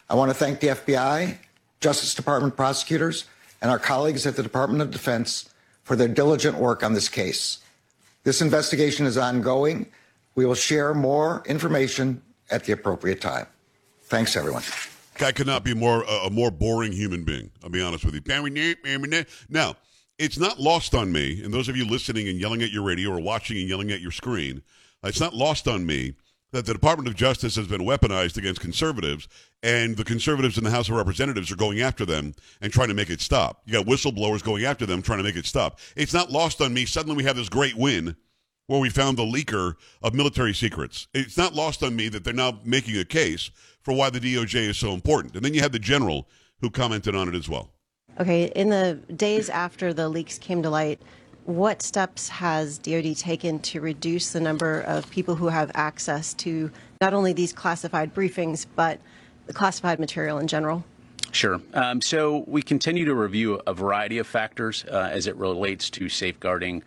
I 0.09 0.15
want 0.15 0.29
to 0.29 0.35
thank 0.35 0.59
the 0.59 0.67
FBI, 0.67 1.37
Justice 1.81 2.13
Department 2.13 2.55
prosecutors, 2.55 3.25
and 3.61 3.69
our 3.69 3.79
colleagues 3.79 4.25
at 4.25 4.35
the 4.35 4.43
Department 4.43 4.81
of 4.81 4.91
Defense 4.91 5.49
for 5.83 5.95
their 5.95 6.07
diligent 6.07 6.57
work 6.57 6.83
on 6.83 6.93
this 6.93 7.09
case. 7.09 7.59
This 8.23 8.41
investigation 8.41 9.05
is 9.07 9.17
ongoing. 9.17 9.87
We 10.35 10.45
will 10.45 10.55
share 10.55 10.93
more 10.93 11.43
information 11.47 12.21
at 12.51 12.63
the 12.65 12.73
appropriate 12.73 13.19
time. 13.19 13.47
Thanks, 14.03 14.35
everyone. 14.35 14.63
Guy 15.17 15.31
could 15.31 15.47
not 15.47 15.63
be 15.63 15.73
more 15.73 16.05
uh, 16.07 16.27
a 16.27 16.29
more 16.29 16.51
boring 16.51 16.91
human 16.91 17.23
being. 17.23 17.49
I'll 17.63 17.69
be 17.69 17.81
honest 17.81 18.05
with 18.05 18.13
you. 18.15 19.25
Now, 19.49 19.75
it's 20.17 20.37
not 20.37 20.59
lost 20.59 20.93
on 20.93 21.11
me, 21.11 21.43
and 21.43 21.53
those 21.53 21.67
of 21.67 21.75
you 21.75 21.85
listening 21.85 22.27
and 22.27 22.39
yelling 22.39 22.61
at 22.61 22.71
your 22.71 22.83
radio 22.83 23.09
or 23.09 23.19
watching 23.19 23.57
and 23.57 23.67
yelling 23.67 23.91
at 23.91 24.01
your 24.01 24.11
screen, 24.11 24.61
it's 25.03 25.19
not 25.19 25.33
lost 25.33 25.67
on 25.67 25.85
me 25.85 26.13
that 26.51 26.65
the 26.65 26.73
Department 26.73 27.07
of 27.07 27.15
Justice 27.15 27.55
has 27.55 27.67
been 27.67 27.81
weaponized 27.81 28.37
against 28.37 28.59
conservatives, 28.59 29.27
and 29.63 29.95
the 29.95 30.03
conservatives 30.03 30.57
in 30.57 30.63
the 30.63 30.71
House 30.71 30.89
of 30.89 30.95
Representatives 30.95 31.51
are 31.51 31.55
going 31.55 31.81
after 31.81 32.05
them 32.05 32.33
and 32.61 32.73
trying 32.73 32.89
to 32.89 32.93
make 32.93 33.09
it 33.09 33.21
stop. 33.21 33.61
You 33.65 33.73
got 33.73 33.85
whistleblowers 33.85 34.43
going 34.43 34.65
after 34.65 34.85
them, 34.85 35.01
trying 35.01 35.19
to 35.19 35.23
make 35.23 35.37
it 35.37 35.45
stop. 35.45 35.79
It's 35.95 36.13
not 36.13 36.29
lost 36.29 36.61
on 36.61 36.73
me. 36.73 36.85
Suddenly 36.85 37.15
we 37.15 37.23
have 37.23 37.37
this 37.37 37.49
great 37.49 37.75
win 37.75 38.15
where 38.67 38.79
we 38.79 38.89
found 38.89 39.17
the 39.17 39.23
leaker 39.23 39.75
of 40.01 40.13
military 40.13 40.53
secrets. 40.53 41.07
It's 41.13 41.37
not 41.37 41.53
lost 41.53 41.83
on 41.83 41.95
me 41.95 42.09
that 42.09 42.23
they're 42.23 42.33
now 42.33 42.59
making 42.63 42.97
a 42.97 43.05
case 43.05 43.49
for 43.81 43.93
why 43.93 44.09
the 44.09 44.19
DOJ 44.19 44.69
is 44.69 44.77
so 44.77 44.91
important. 44.91 45.35
And 45.35 45.43
then 45.43 45.53
you 45.53 45.61
have 45.61 45.71
the 45.71 45.79
general 45.79 46.27
who 46.59 46.69
commented 46.69 47.15
on 47.15 47.27
it 47.27 47.35
as 47.35 47.49
well. 47.49 47.71
Okay, 48.19 48.45
in 48.55 48.69
the 48.69 48.99
days 49.15 49.49
after 49.49 49.93
the 49.93 50.09
leaks 50.09 50.37
came 50.37 50.61
to 50.63 50.69
light, 50.69 51.01
what 51.45 51.81
steps 51.81 52.29
has 52.29 52.77
DoD 52.77 53.15
taken 53.17 53.59
to 53.59 53.81
reduce 53.81 54.31
the 54.31 54.39
number 54.39 54.81
of 54.81 55.09
people 55.09 55.35
who 55.35 55.47
have 55.47 55.71
access 55.73 56.33
to 56.35 56.71
not 57.01 57.13
only 57.13 57.33
these 57.33 57.53
classified 57.53 58.13
briefings, 58.13 58.65
but 58.75 58.99
the 59.47 59.53
classified 59.53 59.99
material 59.99 60.37
in 60.37 60.47
general? 60.47 60.83
Sure. 61.31 61.61
Um, 61.73 62.01
so 62.01 62.43
we 62.47 62.61
continue 62.61 63.05
to 63.05 63.15
review 63.15 63.61
a 63.65 63.73
variety 63.73 64.17
of 64.17 64.27
factors 64.27 64.85
uh, 64.91 65.09
as 65.11 65.27
it 65.27 65.35
relates 65.37 65.89
to 65.91 66.09
safeguarding 66.09 66.83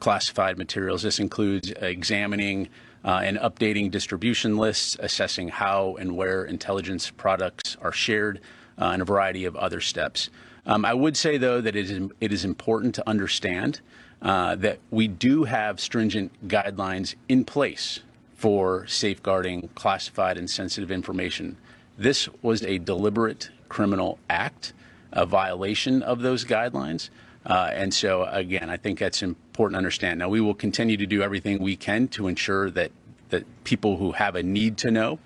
classified 0.00 0.58
materials. 0.58 1.02
This 1.02 1.18
includes 1.20 1.70
examining 1.70 2.68
uh, 3.04 3.20
and 3.22 3.38
updating 3.38 3.90
distribution 3.90 4.56
lists, 4.56 4.96
assessing 4.98 5.48
how 5.48 5.96
and 5.96 6.16
where 6.16 6.44
intelligence 6.44 7.10
products 7.10 7.76
are 7.80 7.92
shared, 7.92 8.40
uh, 8.78 8.86
and 8.86 9.02
a 9.02 9.04
variety 9.04 9.44
of 9.44 9.54
other 9.56 9.80
steps. 9.80 10.30
Um, 10.66 10.84
I 10.84 10.94
would 10.94 11.16
say, 11.16 11.36
though, 11.36 11.60
that 11.60 11.76
it 11.76 11.90
is, 11.90 12.10
it 12.20 12.32
is 12.32 12.44
important 12.44 12.94
to 12.96 13.08
understand 13.08 13.80
uh, 14.24 14.56
that 14.56 14.78
we 14.90 15.06
do 15.06 15.44
have 15.44 15.78
stringent 15.78 16.32
guidelines 16.48 17.14
in 17.28 17.44
place 17.44 18.00
for 18.34 18.86
safeguarding 18.86 19.68
classified 19.74 20.38
and 20.38 20.48
sensitive 20.50 20.90
information. 20.90 21.56
This 21.98 22.28
was 22.42 22.62
a 22.62 22.78
deliberate 22.78 23.50
criminal 23.68 24.18
act, 24.30 24.72
a 25.12 25.26
violation 25.26 26.02
of 26.02 26.22
those 26.22 26.44
guidelines. 26.44 27.10
Uh, 27.44 27.68
and 27.72 27.92
so, 27.92 28.24
again, 28.24 28.70
I 28.70 28.78
think 28.78 28.98
that's 28.98 29.22
important 29.22 29.74
to 29.74 29.78
understand. 29.78 30.18
Now, 30.18 30.30
we 30.30 30.40
will 30.40 30.54
continue 30.54 30.96
to 30.96 31.06
do 31.06 31.22
everything 31.22 31.58
we 31.58 31.76
can 31.76 32.08
to 32.08 32.26
ensure 32.26 32.70
that, 32.70 32.90
that 33.28 33.44
people 33.64 33.98
who 33.98 34.12
have 34.12 34.36
a 34.36 34.42
need 34.42 34.78
to 34.78 34.90
know 34.90 35.18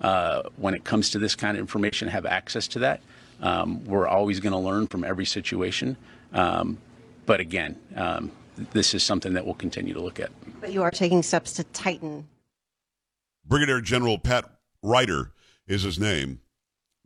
uh, 0.00 0.42
when 0.56 0.74
it 0.74 0.84
comes 0.84 1.10
to 1.10 1.18
this 1.18 1.34
kind 1.34 1.56
of 1.56 1.60
information 1.60 2.06
have 2.08 2.24
access 2.24 2.68
to 2.68 2.78
that. 2.80 3.00
Um, 3.40 3.84
we're 3.84 4.06
always 4.06 4.38
going 4.38 4.52
to 4.52 4.58
learn 4.58 4.86
from 4.86 5.02
every 5.02 5.26
situation. 5.26 5.96
Um, 6.32 6.78
but 7.26 7.40
again, 7.40 7.76
um, 7.96 8.30
this 8.72 8.94
is 8.94 9.02
something 9.02 9.32
that 9.34 9.44
we'll 9.44 9.54
continue 9.54 9.94
to 9.94 10.00
look 10.00 10.20
at. 10.20 10.30
But 10.60 10.72
you 10.72 10.82
are 10.82 10.90
taking 10.90 11.22
steps 11.22 11.52
to 11.54 11.64
tighten. 11.64 12.28
Brigadier 13.46 13.80
General 13.80 14.18
Pat 14.18 14.44
Ryder 14.82 15.32
is 15.66 15.82
his 15.82 15.98
name. 15.98 16.40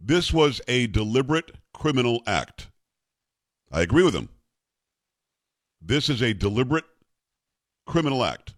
This 0.01 0.33
was 0.33 0.61
a 0.69 0.87
deliberate 0.87 1.53
criminal 1.73 2.23
act. 2.27 2.69
I 3.73 3.83
agree 3.83 4.03
with 4.03 4.15
him. 4.15 4.29
This 5.81 6.09
is 6.09 6.23
a 6.23 6.33
deliberate 6.33 6.85
criminal 7.87 8.25
act. 8.25 8.55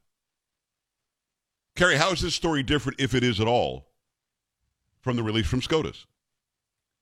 Kerry, 1.76 1.96
how 1.96 2.10
is 2.12 2.20
this 2.20 2.34
story 2.34 2.62
different, 2.62 3.00
if 3.00 3.14
it 3.14 3.24
is 3.24 3.40
at 3.40 3.46
all, 3.46 3.88
from 5.00 5.16
the 5.16 5.22
release 5.22 5.46
from 5.46 5.62
SCOTUS? 5.62 6.06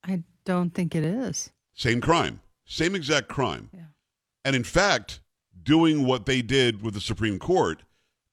I 0.05 0.23
don't 0.45 0.73
think 0.73 0.95
it 0.95 1.05
is. 1.05 1.51
Same 1.75 2.01
crime, 2.01 2.41
same 2.65 2.95
exact 2.95 3.29
crime. 3.29 3.71
Yeah. 3.73 3.81
And 4.45 4.55
in 4.55 4.65
fact, 4.65 5.21
doing 5.69 6.07
what 6.07 6.25
they 6.25 6.41
did 6.41 6.83
with 6.83 6.95
the 6.95 7.01
Supreme 7.01 7.39
Court 7.39 7.83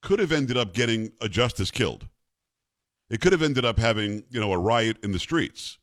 could 0.00 0.18
have 0.20 0.32
ended 0.32 0.56
up 0.56 0.72
getting 0.72 1.12
a 1.20 1.28
justice 1.28 1.70
killed. 1.70 2.08
It 3.10 3.20
could 3.20 3.32
have 3.32 3.42
ended 3.42 3.62
up 3.62 3.78
having, 3.78 4.24
you 4.30 4.40
know, 4.40 4.52
a 4.52 4.58
riot 4.58 4.96
in 5.02 5.12
the 5.12 5.18
streets. 5.18 5.76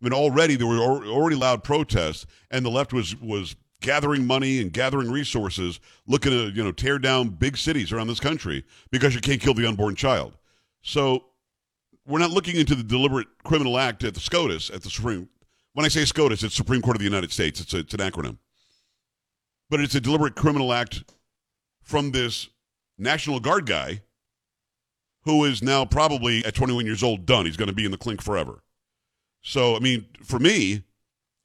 I 0.00 0.06
mean, 0.06 0.14
already 0.14 0.56
there 0.56 0.66
were 0.66 0.78
already 0.78 1.36
loud 1.36 1.62
protests, 1.62 2.24
and 2.50 2.64
the 2.64 2.70
left 2.70 2.94
was 2.94 3.14
was 3.20 3.56
gathering 3.82 4.26
money 4.26 4.62
and 4.62 4.72
gathering 4.72 5.10
resources, 5.10 5.80
looking 6.06 6.32
to 6.32 6.48
you 6.48 6.64
know 6.64 6.72
tear 6.72 6.98
down 6.98 7.28
big 7.28 7.58
cities 7.58 7.92
around 7.92 8.06
this 8.06 8.20
country 8.20 8.64
because 8.90 9.14
you 9.14 9.20
can't 9.20 9.40
kill 9.40 9.54
the 9.54 9.68
unborn 9.68 9.96
child. 9.96 10.38
So 10.80 11.26
we're 12.06 12.20
not 12.20 12.30
looking 12.30 12.56
into 12.56 12.74
the 12.74 12.82
deliberate 12.82 13.28
criminal 13.44 13.78
act 13.78 14.02
at 14.02 14.14
the 14.14 14.20
SCOTUS 14.20 14.70
at 14.70 14.82
the 14.82 14.90
Supreme. 14.90 15.28
When 15.74 15.84
I 15.84 15.88
say 15.88 16.06
SCOTUS, 16.06 16.42
it's 16.42 16.54
Supreme 16.54 16.80
Court 16.80 16.96
of 16.96 17.00
the 17.00 17.04
United 17.04 17.32
States. 17.32 17.60
It's 17.60 17.74
a, 17.74 17.78
it's 17.80 17.92
an 17.92 18.00
acronym, 18.00 18.38
but 19.70 19.80
it's 19.80 19.94
a 19.94 20.00
deliberate 20.00 20.34
criminal 20.34 20.72
act 20.72 21.04
from 21.82 22.12
this 22.12 22.48
National 22.98 23.40
Guard 23.40 23.66
guy 23.66 24.02
who 25.24 25.44
is 25.44 25.62
now 25.62 25.84
probably 25.84 26.44
at 26.44 26.54
21 26.54 26.86
years 26.86 27.02
old 27.02 27.26
done. 27.26 27.46
He's 27.46 27.56
going 27.56 27.68
to 27.68 27.74
be 27.74 27.84
in 27.84 27.90
the 27.90 27.98
clink 27.98 28.22
forever. 28.22 28.62
So 29.42 29.76
I 29.76 29.80
mean, 29.80 30.06
for 30.22 30.38
me, 30.38 30.82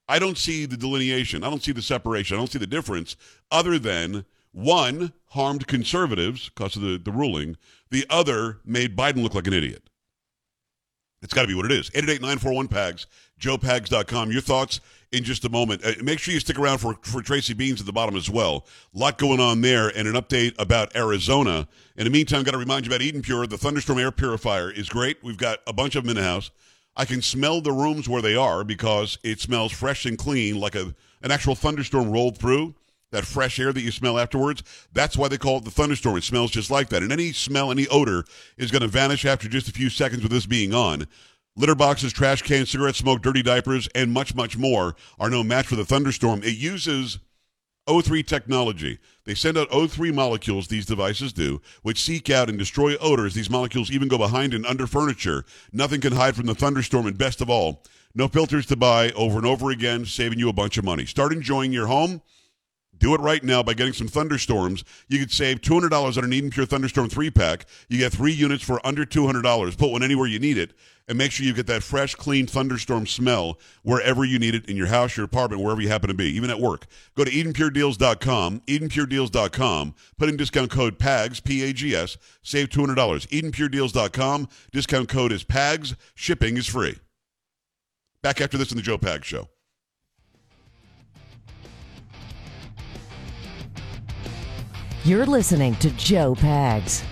I 0.07 0.19
don't 0.19 0.37
see 0.37 0.65
the 0.65 0.77
delineation. 0.77 1.43
I 1.43 1.49
don't 1.49 1.63
see 1.63 1.71
the 1.71 1.81
separation. 1.81 2.35
I 2.35 2.39
don't 2.39 2.51
see 2.51 2.59
the 2.59 2.67
difference 2.67 3.15
other 3.49 3.79
than 3.79 4.25
one 4.51 5.13
harmed 5.29 5.67
conservatives 5.67 6.49
because 6.49 6.75
of 6.75 6.81
the, 6.81 6.97
the 6.97 7.11
ruling, 7.11 7.57
the 7.89 8.05
other 8.09 8.59
made 8.65 8.97
Biden 8.97 9.23
look 9.23 9.33
like 9.33 9.47
an 9.47 9.53
idiot. 9.53 9.89
It's 11.21 11.33
got 11.33 11.43
to 11.43 11.47
be 11.47 11.53
what 11.53 11.65
it 11.65 11.71
is. 11.71 11.89
888-941-PAGS, 11.91 13.07
joepags.com. 13.39 14.31
Your 14.31 14.41
thoughts 14.41 14.81
in 15.11 15.23
just 15.23 15.45
a 15.45 15.49
moment. 15.49 15.85
Uh, 15.85 15.91
make 16.03 16.19
sure 16.19 16.33
you 16.33 16.39
stick 16.39 16.57
around 16.57 16.79
for, 16.79 16.97
for 17.01 17.21
Tracy 17.21 17.53
Beanz 17.53 17.79
at 17.79 17.85
the 17.85 17.93
bottom 17.93 18.15
as 18.15 18.29
well. 18.29 18.65
A 18.95 18.97
lot 18.97 19.17
going 19.17 19.39
on 19.39 19.61
there 19.61 19.89
and 19.89 20.07
an 20.07 20.15
update 20.15 20.55
about 20.57 20.95
Arizona. 20.95 21.67
In 21.95 22.05
the 22.05 22.09
meantime, 22.09 22.43
got 22.43 22.51
to 22.51 22.57
remind 22.57 22.85
you 22.85 22.91
about 22.91 23.01
Eden 23.01 23.21
Pure. 23.21 23.47
The 23.47 23.57
Thunderstorm 23.57 23.99
air 23.99 24.11
purifier 24.11 24.71
is 24.71 24.89
great. 24.89 25.17
We've 25.23 25.37
got 25.37 25.59
a 25.67 25.73
bunch 25.73 25.95
of 25.95 26.03
them 26.03 26.11
in 26.11 26.15
the 26.15 26.27
house. 26.27 26.49
I 26.95 27.05
can 27.05 27.21
smell 27.21 27.61
the 27.61 27.71
rooms 27.71 28.09
where 28.09 28.21
they 28.21 28.35
are 28.35 28.63
because 28.63 29.17
it 29.23 29.39
smells 29.39 29.71
fresh 29.71 30.05
and 30.05 30.17
clean 30.17 30.59
like 30.59 30.75
a 30.75 30.93
an 31.23 31.29
actual 31.29 31.55
thunderstorm 31.55 32.11
rolled 32.11 32.37
through. 32.37 32.73
That 33.11 33.25
fresh 33.25 33.59
air 33.59 33.73
that 33.73 33.81
you 33.81 33.91
smell 33.91 34.17
afterwards. 34.17 34.63
That's 34.93 35.17
why 35.17 35.27
they 35.27 35.37
call 35.37 35.57
it 35.57 35.65
the 35.65 35.71
thunderstorm. 35.71 36.17
It 36.17 36.23
smells 36.23 36.51
just 36.51 36.71
like 36.71 36.89
that. 36.89 37.03
And 37.03 37.11
any 37.11 37.33
smell, 37.33 37.71
any 37.71 37.87
odor 37.87 38.23
is 38.57 38.71
going 38.71 38.81
to 38.81 38.87
vanish 38.87 39.25
after 39.25 39.49
just 39.49 39.67
a 39.67 39.73
few 39.73 39.89
seconds 39.89 40.23
with 40.23 40.31
this 40.31 40.45
being 40.45 40.73
on. 40.73 41.07
Litter 41.57 41.75
boxes, 41.75 42.13
trash 42.13 42.41
cans, 42.41 42.69
cigarette 42.69 42.95
smoke, 42.95 43.21
dirty 43.21 43.43
diapers, 43.43 43.89
and 43.93 44.13
much, 44.13 44.33
much 44.33 44.57
more 44.57 44.95
are 45.19 45.29
no 45.29 45.43
match 45.43 45.67
for 45.67 45.75
the 45.75 45.83
thunderstorm. 45.83 46.41
It 46.43 46.55
uses 46.55 47.19
O3 47.87 48.25
technology. 48.25 48.99
They 49.25 49.33
send 49.35 49.57
out 49.57 49.69
O3 49.69 50.13
molecules, 50.13 50.67
these 50.67 50.85
devices 50.85 51.33
do, 51.33 51.61
which 51.81 52.01
seek 52.01 52.29
out 52.29 52.47
and 52.47 52.57
destroy 52.57 52.95
odors. 52.97 53.33
These 53.33 53.49
molecules 53.49 53.91
even 53.91 54.07
go 54.07 54.17
behind 54.17 54.53
and 54.53 54.65
under 54.65 54.87
furniture. 54.87 55.43
Nothing 55.73 55.99
can 55.99 56.13
hide 56.13 56.37
from 56.37 56.45
the 56.45 56.55
thunderstorm, 56.55 57.05
and 57.05 57.17
best 57.17 57.41
of 57.41 57.49
all, 57.49 57.83
no 58.15 58.29
filters 58.29 58.65
to 58.67 58.77
buy 58.77 59.11
over 59.11 59.37
and 59.37 59.45
over 59.45 59.71
again, 59.71 60.05
saving 60.05 60.39
you 60.39 60.47
a 60.47 60.53
bunch 60.53 60.77
of 60.77 60.85
money. 60.85 61.05
Start 61.05 61.33
enjoying 61.33 61.73
your 61.73 61.87
home. 61.87 62.21
Do 63.01 63.15
it 63.15 63.19
right 63.19 63.43
now 63.43 63.63
by 63.63 63.73
getting 63.73 63.93
some 63.93 64.07
thunderstorms. 64.07 64.83
You 65.07 65.17
could 65.17 65.31
save 65.31 65.61
$200 65.61 66.17
on 66.17 66.23
an 66.23 66.31
Eden 66.31 66.51
Pure 66.51 66.67
Thunderstorm 66.67 67.09
3 67.09 67.31
pack. 67.31 67.65
You 67.89 67.97
get 67.97 68.13
three 68.13 68.31
units 68.31 68.63
for 68.63 68.79
under 68.85 69.07
$200. 69.07 69.75
Put 69.75 69.91
one 69.91 70.03
anywhere 70.03 70.27
you 70.27 70.37
need 70.37 70.59
it, 70.59 70.73
and 71.07 71.17
make 71.17 71.31
sure 71.31 71.43
you 71.43 71.53
get 71.53 71.65
that 71.65 71.81
fresh, 71.81 72.13
clean 72.13 72.45
thunderstorm 72.45 73.07
smell 73.07 73.57
wherever 73.81 74.23
you 74.23 74.37
need 74.37 74.53
it 74.53 74.69
in 74.69 74.77
your 74.77 74.85
house, 74.85 75.17
your 75.17 75.25
apartment, 75.25 75.63
wherever 75.63 75.81
you 75.81 75.87
happen 75.87 76.09
to 76.09 76.13
be, 76.13 76.25
even 76.25 76.51
at 76.51 76.59
work. 76.59 76.85
Go 77.17 77.23
to 77.23 77.31
EdenPureDeals.com, 77.31 78.61
EdenPureDeals.com, 78.67 79.95
put 80.19 80.29
in 80.29 80.37
discount 80.37 80.69
code 80.69 80.99
PAGS, 80.99 81.39
P 81.39 81.63
A 81.63 81.73
G 81.73 81.95
S, 81.95 82.17
save 82.43 82.69
$200. 82.69 82.95
EdenPureDeals.com, 82.95 84.47
discount 84.71 85.09
code 85.09 85.31
is 85.31 85.43
PAGS, 85.43 85.95
shipping 86.13 86.55
is 86.55 86.67
free. 86.67 86.99
Back 88.21 88.41
after 88.41 88.59
this 88.59 88.69
in 88.69 88.77
the 88.77 88.83
Joe 88.83 88.99
Pags 88.99 89.23
Show. 89.23 89.49
You're 95.03 95.25
listening 95.25 95.73
to 95.77 95.89
Joe 95.91 96.35
Pags. 96.35 97.03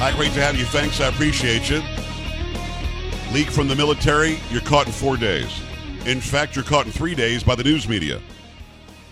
Hi, 0.00 0.12
great 0.16 0.32
to 0.32 0.40
have 0.40 0.56
you. 0.56 0.64
Thanks. 0.64 1.00
I 1.00 1.06
appreciate 1.06 1.70
you. 1.70 1.80
Leak 3.32 3.48
from 3.48 3.68
the 3.68 3.76
military, 3.76 4.40
you're 4.50 4.60
caught 4.62 4.86
in 4.86 4.92
four 4.92 5.16
days. 5.16 5.62
In 6.04 6.20
fact, 6.20 6.56
you're 6.56 6.64
caught 6.64 6.86
in 6.86 6.90
three 6.90 7.14
days 7.14 7.44
by 7.44 7.54
the 7.54 7.62
news 7.62 7.88
media. 7.88 8.20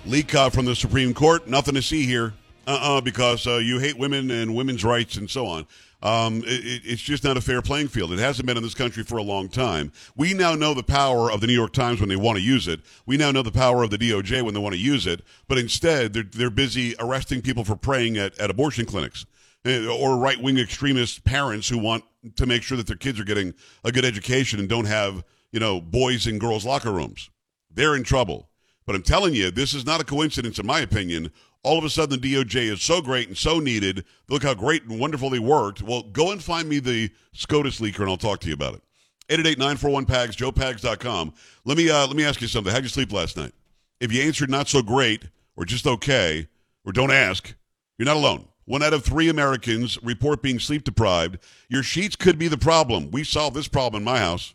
Leak 0.06 0.35
uh, 0.35 0.50
from 0.50 0.64
the 0.64 0.75
Supreme 0.75 1.14
Court, 1.14 1.47
nothing 1.47 1.75
to 1.75 1.82
see 1.82 2.04
here. 2.04 2.35
Uh-uh, 2.66 3.00
because 3.00 3.47
uh, 3.47 3.56
you 3.56 3.78
hate 3.78 3.97
women 3.97 4.30
and 4.30 4.54
women's 4.54 4.85
rights 4.85 5.16
and 5.16 5.30
so 5.30 5.47
on. 5.47 5.66
Um, 6.02 6.42
it, 6.44 6.82
it's 6.85 7.00
just 7.00 7.23
not 7.23 7.37
a 7.37 7.40
fair 7.40 7.62
playing 7.62 7.88
field. 7.88 8.12
It 8.12 8.18
hasn't 8.18 8.47
been 8.47 8.56
in 8.56 8.62
this 8.62 8.75
country 8.75 9.04
for 9.04 9.18
a 9.18 9.23
long 9.23 9.49
time. 9.49 9.92
We 10.16 10.35
now 10.35 10.56
know 10.56 10.75
the 10.75 10.82
power 10.82 11.30
of 11.30 11.40
the 11.40 11.47
New 11.47 11.52
York 11.52 11.73
Times 11.73 12.00
when 12.00 12.09
they 12.09 12.16
want 12.16 12.38
to 12.38 12.42
use 12.42 12.66
it. 12.66 12.80
We 13.06 13.16
now 13.16 13.30
know 13.30 13.42
the 13.42 13.52
power 13.52 13.85
of 13.85 13.90
the 13.90 13.99
DOJ 13.99 14.42
when 14.42 14.54
they 14.54 14.61
want 14.61 14.75
to 14.75 14.80
use 14.80 15.06
it. 15.06 15.23
But 15.47 15.59
instead, 15.59 16.12
they're, 16.12 16.25
they're 16.25 16.50
busy 16.50 16.97
arresting 16.99 17.40
people 17.40 17.64
for 17.64 17.76
praying 17.76 18.18
at, 18.18 18.38
at 18.40 18.50
abortion 18.50 18.85
clinics 18.85 19.26
eh, 19.64 19.87
or 19.87 20.16
right 20.16 20.40
wing 20.40 20.59
extremist 20.59 21.23
parents 21.25 21.68
who 21.68 21.78
want 21.78 22.02
to 22.35 22.47
make 22.47 22.62
sure 22.62 22.76
that 22.76 22.88
their 22.88 22.97
kids 22.97 23.20
are 23.20 23.25
getting 23.25 23.54
a 23.85 23.92
good 23.92 24.04
education 24.04 24.59
and 24.59 24.68
don't 24.68 24.87
have, 24.87 25.23
you 25.52 25.61
know, 25.61 25.80
boys 25.80 26.26
and 26.26 26.40
girls 26.40 26.64
locker 26.64 26.92
rooms. 26.92 27.30
They're 27.71 27.97
in 27.97 28.04
trouble. 28.04 28.49
But 28.87 28.97
I'm 28.97 29.02
telling 29.02 29.35
you, 29.35 29.50
this 29.50 29.75
is 29.75 29.87
not 29.87 30.00
a 30.00 30.04
coincidence, 30.04 30.59
in 30.59 30.66
my 30.66 30.80
opinion. 30.80 31.30
All 31.62 31.78
of 31.78 31.85
a 31.85 31.90
sudden, 31.90 32.21
the 32.21 32.35
DOJ 32.35 32.73
is 32.73 32.83
so 32.83 33.00
great 33.00 33.28
and 33.28 33.37
so 33.37 33.61
needed. 33.61 34.04
Look 34.28 34.42
how 34.42 34.54
great 34.54 34.85
and 34.85 34.99
wonderful 34.99 35.30
they 35.30 35.38
worked. 35.38 35.83
Well, 35.83 36.02
go 36.02 36.33
and 36.33 36.42
find 36.42 36.69
me 36.69 36.80
the 36.80 37.11
SCOTUS 37.33 37.80
leaker, 37.80 38.00
and 38.00 38.09
I'll 38.09 38.16
talk 38.16 38.40
to 38.40 38.49
you 38.49 38.54
about 38.54 38.75
it. 38.75 38.83
888-941-PAGS, 39.28 40.37
joepags.com. 40.37 41.35
Let 41.64 41.76
me, 41.76 41.88
uh, 41.88 42.07
let 42.07 42.16
me 42.16 42.25
ask 42.25 42.40
you 42.40 42.49
something. 42.49 42.73
How'd 42.73 42.83
you 42.83 42.88
sleep 42.88 43.12
last 43.12 43.37
night? 43.37 43.52
If 44.00 44.12
you 44.12 44.23
answered 44.23 44.50
not 44.50 44.69
so 44.69 44.83
great 44.83 45.25
or 45.57 45.64
just 45.64 45.87
okay 45.87 46.49
or 46.85 46.92
don't 46.92 47.12
ask, 47.12 47.54
you're 47.99 48.07
not 48.07 48.16
alone. 48.16 48.49
One 48.64 48.83
out 48.83 48.95
of 48.95 49.04
three 49.04 49.28
Americans 49.28 50.02
report 50.02 50.42
being 50.42 50.59
sleep 50.59 50.85
deprived. 50.85 51.38
Your 51.69 51.83
sheets 51.83 52.16
could 52.16 52.38
be 52.38 52.48
the 52.48 52.59
problem. 52.59 53.11
We 53.11 53.24
solved 53.24 53.55
this 53.55 53.68
problem 53.68 54.01
in 54.01 54.05
my 54.05 54.18
house. 54.18 54.55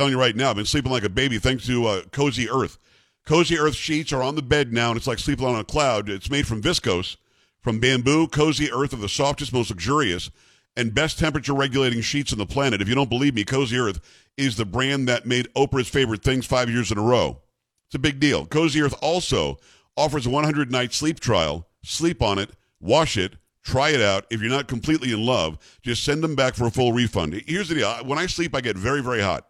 Telling 0.00 0.14
you 0.14 0.18
right 0.18 0.34
now, 0.34 0.48
I've 0.48 0.56
been 0.56 0.64
sleeping 0.64 0.90
like 0.90 1.04
a 1.04 1.10
baby 1.10 1.38
thanks 1.38 1.66
to 1.66 1.84
uh, 1.84 2.02
Cozy 2.10 2.48
Earth. 2.48 2.78
Cozy 3.26 3.58
Earth 3.58 3.74
sheets 3.74 4.14
are 4.14 4.22
on 4.22 4.34
the 4.34 4.40
bed 4.40 4.72
now, 4.72 4.88
and 4.88 4.96
it's 4.96 5.06
like 5.06 5.18
sleeping 5.18 5.44
on 5.44 5.56
a 5.56 5.62
cloud. 5.62 6.08
It's 6.08 6.30
made 6.30 6.46
from 6.46 6.62
viscose, 6.62 7.18
from 7.60 7.80
bamboo. 7.80 8.26
Cozy 8.28 8.72
Earth 8.72 8.94
are 8.94 8.96
the 8.96 9.10
softest, 9.10 9.52
most 9.52 9.68
luxurious, 9.68 10.30
and 10.74 10.94
best 10.94 11.18
temperature 11.18 11.52
regulating 11.52 12.00
sheets 12.00 12.32
on 12.32 12.38
the 12.38 12.46
planet. 12.46 12.80
If 12.80 12.88
you 12.88 12.94
don't 12.94 13.10
believe 13.10 13.34
me, 13.34 13.44
Cozy 13.44 13.76
Earth 13.76 14.00
is 14.38 14.56
the 14.56 14.64
brand 14.64 15.06
that 15.08 15.26
made 15.26 15.52
Oprah's 15.52 15.90
favorite 15.90 16.22
things 16.22 16.46
five 16.46 16.70
years 16.70 16.90
in 16.90 16.96
a 16.96 17.02
row. 17.02 17.42
It's 17.88 17.94
a 17.94 17.98
big 17.98 18.20
deal. 18.20 18.46
Cozy 18.46 18.80
Earth 18.80 18.94
also 19.02 19.58
offers 19.98 20.24
a 20.24 20.30
100 20.30 20.72
night 20.72 20.94
sleep 20.94 21.20
trial. 21.20 21.68
Sleep 21.84 22.22
on 22.22 22.38
it, 22.38 22.48
wash 22.80 23.18
it, 23.18 23.34
try 23.62 23.90
it 23.90 24.00
out. 24.00 24.24
If 24.30 24.40
you're 24.40 24.48
not 24.48 24.66
completely 24.66 25.12
in 25.12 25.26
love, 25.26 25.58
just 25.82 26.02
send 26.04 26.24
them 26.24 26.36
back 26.36 26.54
for 26.54 26.64
a 26.64 26.70
full 26.70 26.94
refund. 26.94 27.34
Here's 27.46 27.68
the 27.68 27.74
deal 27.74 27.92
when 28.06 28.18
I 28.18 28.24
sleep, 28.24 28.56
I 28.56 28.62
get 28.62 28.78
very, 28.78 29.02
very 29.02 29.20
hot. 29.20 29.44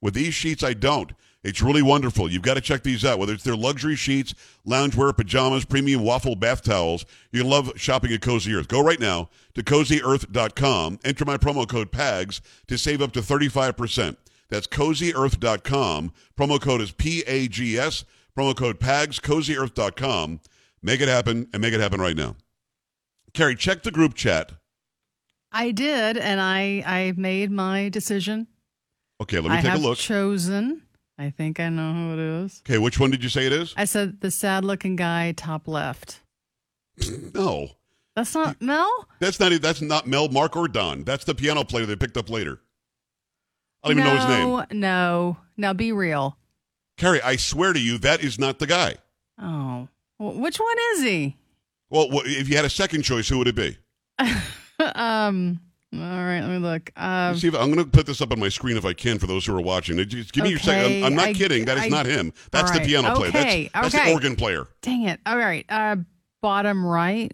With 0.00 0.14
these 0.14 0.34
sheets, 0.34 0.62
I 0.62 0.74
don't. 0.74 1.12
It's 1.42 1.62
really 1.62 1.82
wonderful. 1.82 2.30
You've 2.30 2.42
got 2.42 2.54
to 2.54 2.60
check 2.60 2.82
these 2.82 3.04
out. 3.04 3.20
Whether 3.20 3.32
it's 3.32 3.44
their 3.44 3.54
luxury 3.54 3.94
sheets, 3.94 4.34
loungewear, 4.66 5.16
pajamas, 5.16 5.64
premium 5.64 6.02
waffle 6.02 6.34
bath 6.34 6.62
towels, 6.62 7.06
you 7.30 7.44
love 7.44 7.72
shopping 7.76 8.12
at 8.12 8.20
Cozy 8.20 8.52
Earth. 8.52 8.66
Go 8.66 8.82
right 8.82 8.98
now 8.98 9.30
to 9.54 9.62
cozyearth.com. 9.62 10.98
Enter 11.04 11.24
my 11.24 11.36
promo 11.36 11.68
code 11.68 11.92
PAGS 11.92 12.40
to 12.66 12.76
save 12.76 13.00
up 13.00 13.12
to 13.12 13.20
35%. 13.20 14.16
That's 14.48 14.66
cozyearth.com. 14.66 16.12
Promo 16.36 16.60
code 16.60 16.80
is 16.80 16.90
P 16.90 17.22
A 17.26 17.46
G 17.48 17.78
S. 17.78 18.04
Promo 18.36 18.56
code 18.56 18.80
PAGS, 18.80 19.20
cozyearth.com. 19.20 20.40
Make 20.82 21.00
it 21.00 21.08
happen 21.08 21.48
and 21.52 21.62
make 21.62 21.72
it 21.72 21.80
happen 21.80 22.00
right 22.00 22.16
now. 22.16 22.36
Carrie, 23.32 23.56
check 23.56 23.82
the 23.82 23.90
group 23.90 24.14
chat. 24.14 24.52
I 25.52 25.70
did, 25.70 26.16
and 26.16 26.40
I 26.40 26.82
I 26.84 27.14
made 27.16 27.50
my 27.50 27.88
decision. 27.88 28.48
Okay, 29.20 29.40
let 29.40 29.50
me 29.50 29.56
I 29.58 29.60
take 29.62 29.74
a 29.74 29.78
look. 29.78 29.98
chosen. 29.98 30.82
I 31.18 31.30
think 31.30 31.58
I 31.60 31.70
know 31.70 31.92
who 31.94 32.12
it 32.12 32.18
is. 32.44 32.62
okay, 32.66 32.78
which 32.78 33.00
one 33.00 33.10
did 33.10 33.22
you 33.24 33.30
say 33.30 33.46
it 33.46 33.52
is? 33.52 33.72
I 33.76 33.86
said 33.86 34.20
the 34.20 34.30
sad 34.30 34.64
looking 34.64 34.96
guy 34.96 35.32
top 35.32 35.66
left. 35.68 36.20
No. 37.34 37.68
That's 38.14 38.34
not 38.34 38.62
Mel? 38.62 39.08
That's 39.20 39.38
not 39.38 39.52
that's 39.60 39.82
not 39.82 40.06
Mel, 40.06 40.28
Mark, 40.30 40.56
or 40.56 40.68
Don. 40.68 41.04
That's 41.04 41.24
the 41.24 41.34
piano 41.34 41.64
player 41.64 41.84
they 41.84 41.96
picked 41.96 42.16
up 42.16 42.30
later. 42.30 42.60
I 43.84 43.88
don't 43.88 43.98
even 43.98 44.10
know 44.10 44.16
his 44.16 44.28
name. 44.28 44.48
No, 44.48 44.66
no. 44.72 45.36
Now 45.58 45.72
be 45.74 45.92
real. 45.92 46.38
Carrie, 46.96 47.20
I 47.20 47.36
swear 47.36 47.74
to 47.74 47.78
you, 47.78 47.98
that 47.98 48.22
is 48.24 48.38
not 48.38 48.58
the 48.58 48.66
guy. 48.66 48.94
Oh. 49.38 49.88
Well, 50.18 50.32
which 50.32 50.56
one 50.58 50.76
is 50.94 51.02
he? 51.02 51.36
Well, 51.90 52.08
if 52.24 52.48
you 52.48 52.56
had 52.56 52.64
a 52.64 52.70
second 52.70 53.02
choice, 53.02 53.28
who 53.28 53.36
would 53.36 53.48
it 53.48 53.54
be? 53.54 53.76
um 54.94 55.60
all 55.94 56.00
right, 56.00 56.40
let 56.40 56.50
me 56.50 56.58
look. 56.58 56.90
Um, 56.96 57.34
I'm 57.36 57.50
going 57.50 57.76
to 57.76 57.84
put 57.86 58.06
this 58.06 58.20
up 58.20 58.32
on 58.32 58.40
my 58.40 58.48
screen 58.48 58.76
if 58.76 58.84
I 58.84 58.92
can 58.92 59.18
for 59.18 59.26
those 59.26 59.46
who 59.46 59.56
are 59.56 59.60
watching. 59.60 59.96
Just 60.08 60.32
give 60.32 60.44
me 60.44 60.50
your 60.50 60.58
second. 60.58 60.98
I'm, 60.98 61.04
I'm 61.04 61.14
not 61.14 61.28
I- 61.28 61.32
kidding. 61.32 61.64
That 61.66 61.78
is 61.78 61.84
I- 61.84 61.88
not 61.88 62.06
him. 62.06 62.32
That's 62.50 62.70
all 62.70 62.74
the 62.74 62.80
right, 62.80 62.88
piano 62.88 63.14
player. 63.14 63.28
okay, 63.28 63.70
That's, 63.72 63.92
that's 63.92 63.94
okay. 63.94 64.06
the 64.08 64.12
organ 64.14 64.36
player. 64.36 64.66
dang 64.82 65.04
it. 65.04 65.20
All 65.24 65.38
right. 65.38 65.64
Uh 65.68 65.96
bottom 66.42 66.84
right. 66.84 67.32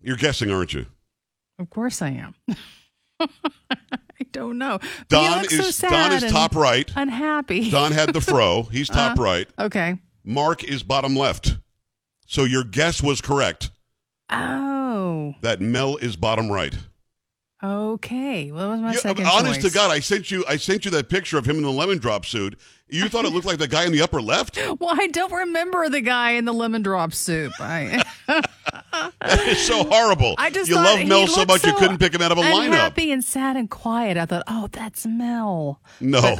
You're 0.00 0.16
guessing, 0.16 0.50
aren't 0.50 0.74
you? 0.74 0.86
Of 1.58 1.70
course 1.70 2.02
I 2.02 2.10
am. 2.10 2.34
I 3.20 3.28
don't 4.32 4.58
know. 4.58 4.78
But 4.80 5.08
Don 5.08 5.44
so 5.48 5.56
is 5.56 5.76
sad 5.76 5.90
Don 5.90 6.12
is 6.24 6.32
top 6.32 6.54
right. 6.56 6.90
Unhappy. 6.96 7.70
Don 7.70 7.92
had 7.92 8.12
the 8.12 8.20
fro. 8.20 8.62
He's 8.72 8.88
top 8.88 9.12
Uh-huh. 9.12 9.22
right. 9.22 9.48
Okay. 9.58 9.98
Mark 10.24 10.64
is 10.64 10.82
bottom 10.82 11.14
left. 11.14 11.56
So 12.26 12.44
your 12.44 12.64
guess 12.64 13.02
was 13.02 13.20
correct. 13.20 13.70
Oh. 14.30 14.81
Oh. 14.92 15.34
That 15.40 15.60
Mel 15.60 15.96
is 15.96 16.16
bottom 16.16 16.50
right. 16.50 16.74
Okay. 17.62 18.50
Well, 18.50 18.62
that 18.70 18.72
was 18.72 18.80
my 18.80 18.92
You- 18.92 18.98
second 18.98 19.26
honest 19.26 19.60
choice. 19.60 19.70
to 19.72 19.78
God, 19.78 19.90
I 19.92 20.00
sent 20.00 20.30
you. 20.32 20.44
I 20.48 20.56
sent 20.56 20.84
you 20.84 20.90
that 20.92 21.08
picture 21.08 21.38
of 21.38 21.46
him 21.46 21.56
in 21.56 21.62
the 21.62 21.70
lemon 21.70 21.98
drop 21.98 22.26
suit. 22.26 22.58
You 22.88 23.08
thought 23.08 23.24
it 23.24 23.32
looked 23.32 23.46
like 23.46 23.58
the 23.58 23.68
guy 23.68 23.84
in 23.86 23.92
the 23.92 24.02
upper 24.02 24.20
left. 24.20 24.58
Well, 24.80 24.94
I 25.00 25.06
don't 25.06 25.32
remember 25.32 25.88
the 25.88 26.00
guy 26.00 26.32
in 26.32 26.44
the 26.44 26.52
lemon 26.52 26.82
drop 26.82 27.12
soup. 27.14 27.52
I, 27.60 28.02
That 29.20 29.46
is 29.48 29.58
so 29.64 29.84
horrible. 29.84 30.34
I 30.38 30.50
just 30.50 30.68
you 30.68 30.74
love 30.76 31.06
Mel 31.06 31.26
so 31.28 31.44
much 31.44 31.64
you 31.64 31.72
couldn't 31.74 31.98
pick 31.98 32.12
him 32.14 32.20
out 32.20 32.32
of 32.32 32.38
a 32.38 32.42
lineup. 32.42 32.66
Unhappy 32.66 33.12
and 33.12 33.24
sad 33.24 33.56
and 33.56 33.70
quiet. 33.70 34.16
I 34.18 34.26
thought, 34.26 34.42
oh, 34.48 34.68
that's 34.72 35.06
Mel. 35.06 35.80
No. 36.00 36.36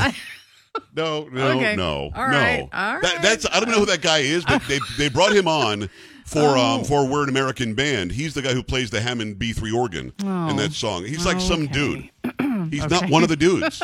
But 0.73 0.83
I- 0.83 0.87
No, 0.95 1.29
no, 1.31 1.49
Okay. 1.59 1.77
no, 1.77 2.11
All 2.15 2.29
no. 2.29 2.37
right. 2.39 2.69
All 2.73 3.01
That, 3.01 3.19
that's 3.23 3.47
I 3.53 3.61
don't 3.61 3.69
know 3.71 3.81
who 3.81 3.87
that 3.87 4.03
guy 4.03 4.19
is, 4.19 4.45
but 4.45 4.63
they 4.69 4.79
they 4.99 5.09
brought 5.09 5.33
him 5.37 5.47
on 5.49 5.89
for 6.25 6.41
Oh. 6.57 6.61
um 6.61 6.85
for 6.85 7.07
We're 7.07 7.25
an 7.25 7.29
American 7.29 7.75
Band. 7.75 8.13
He's 8.13 8.35
the 8.35 8.43
guy 8.43 8.53
who 8.55 8.63
plays 8.63 8.91
the 8.91 9.01
Hammond 9.01 9.37
B3 9.39 9.75
organ 9.75 10.13
in 10.21 10.57
that 10.57 10.73
song. 10.73 11.05
He's 11.05 11.27
like 11.27 11.41
some 11.41 11.67
dude. 11.67 12.09
Okay. 12.25 12.69
He's 12.71 12.89
not 12.89 13.09
one 13.11 13.23
of 13.23 13.29
the 13.29 13.37
dudes. 13.37 13.83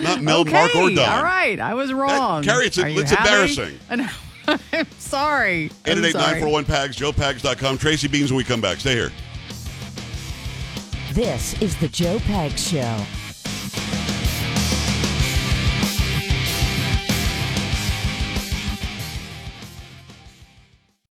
Not 0.00 0.22
Mel, 0.22 0.38
okay. 0.40 0.52
Mark, 0.52 0.74
or 0.74 0.90
Don. 0.90 0.98
All 0.98 1.22
right. 1.22 1.60
I 1.60 1.74
was 1.74 1.92
wrong. 1.92 2.42
Carrie, 2.42 2.66
it's- 2.66 2.78
Are 2.84 2.88
it's 2.88 3.12
embarrassing. 3.12 3.78
I 3.90 3.96
know. 3.96 4.08
I'm 4.48 4.58
sorry. 4.98 5.70
I'm 5.84 5.94
sorry. 5.94 6.12
888-941-PAGS, 6.12 6.96
joepags.com. 6.96 7.76
Tracy 7.78 8.08
Beanz 8.08 8.30
when 8.30 8.38
we 8.38 8.44
come 8.44 8.60
back. 8.62 8.78
Stay 8.80 8.94
here. 8.94 9.12
This 11.12 11.60
is 11.60 11.76
the 11.76 11.88
Joe 11.88 12.18
Pags 12.20 12.70
Show. 12.70 13.04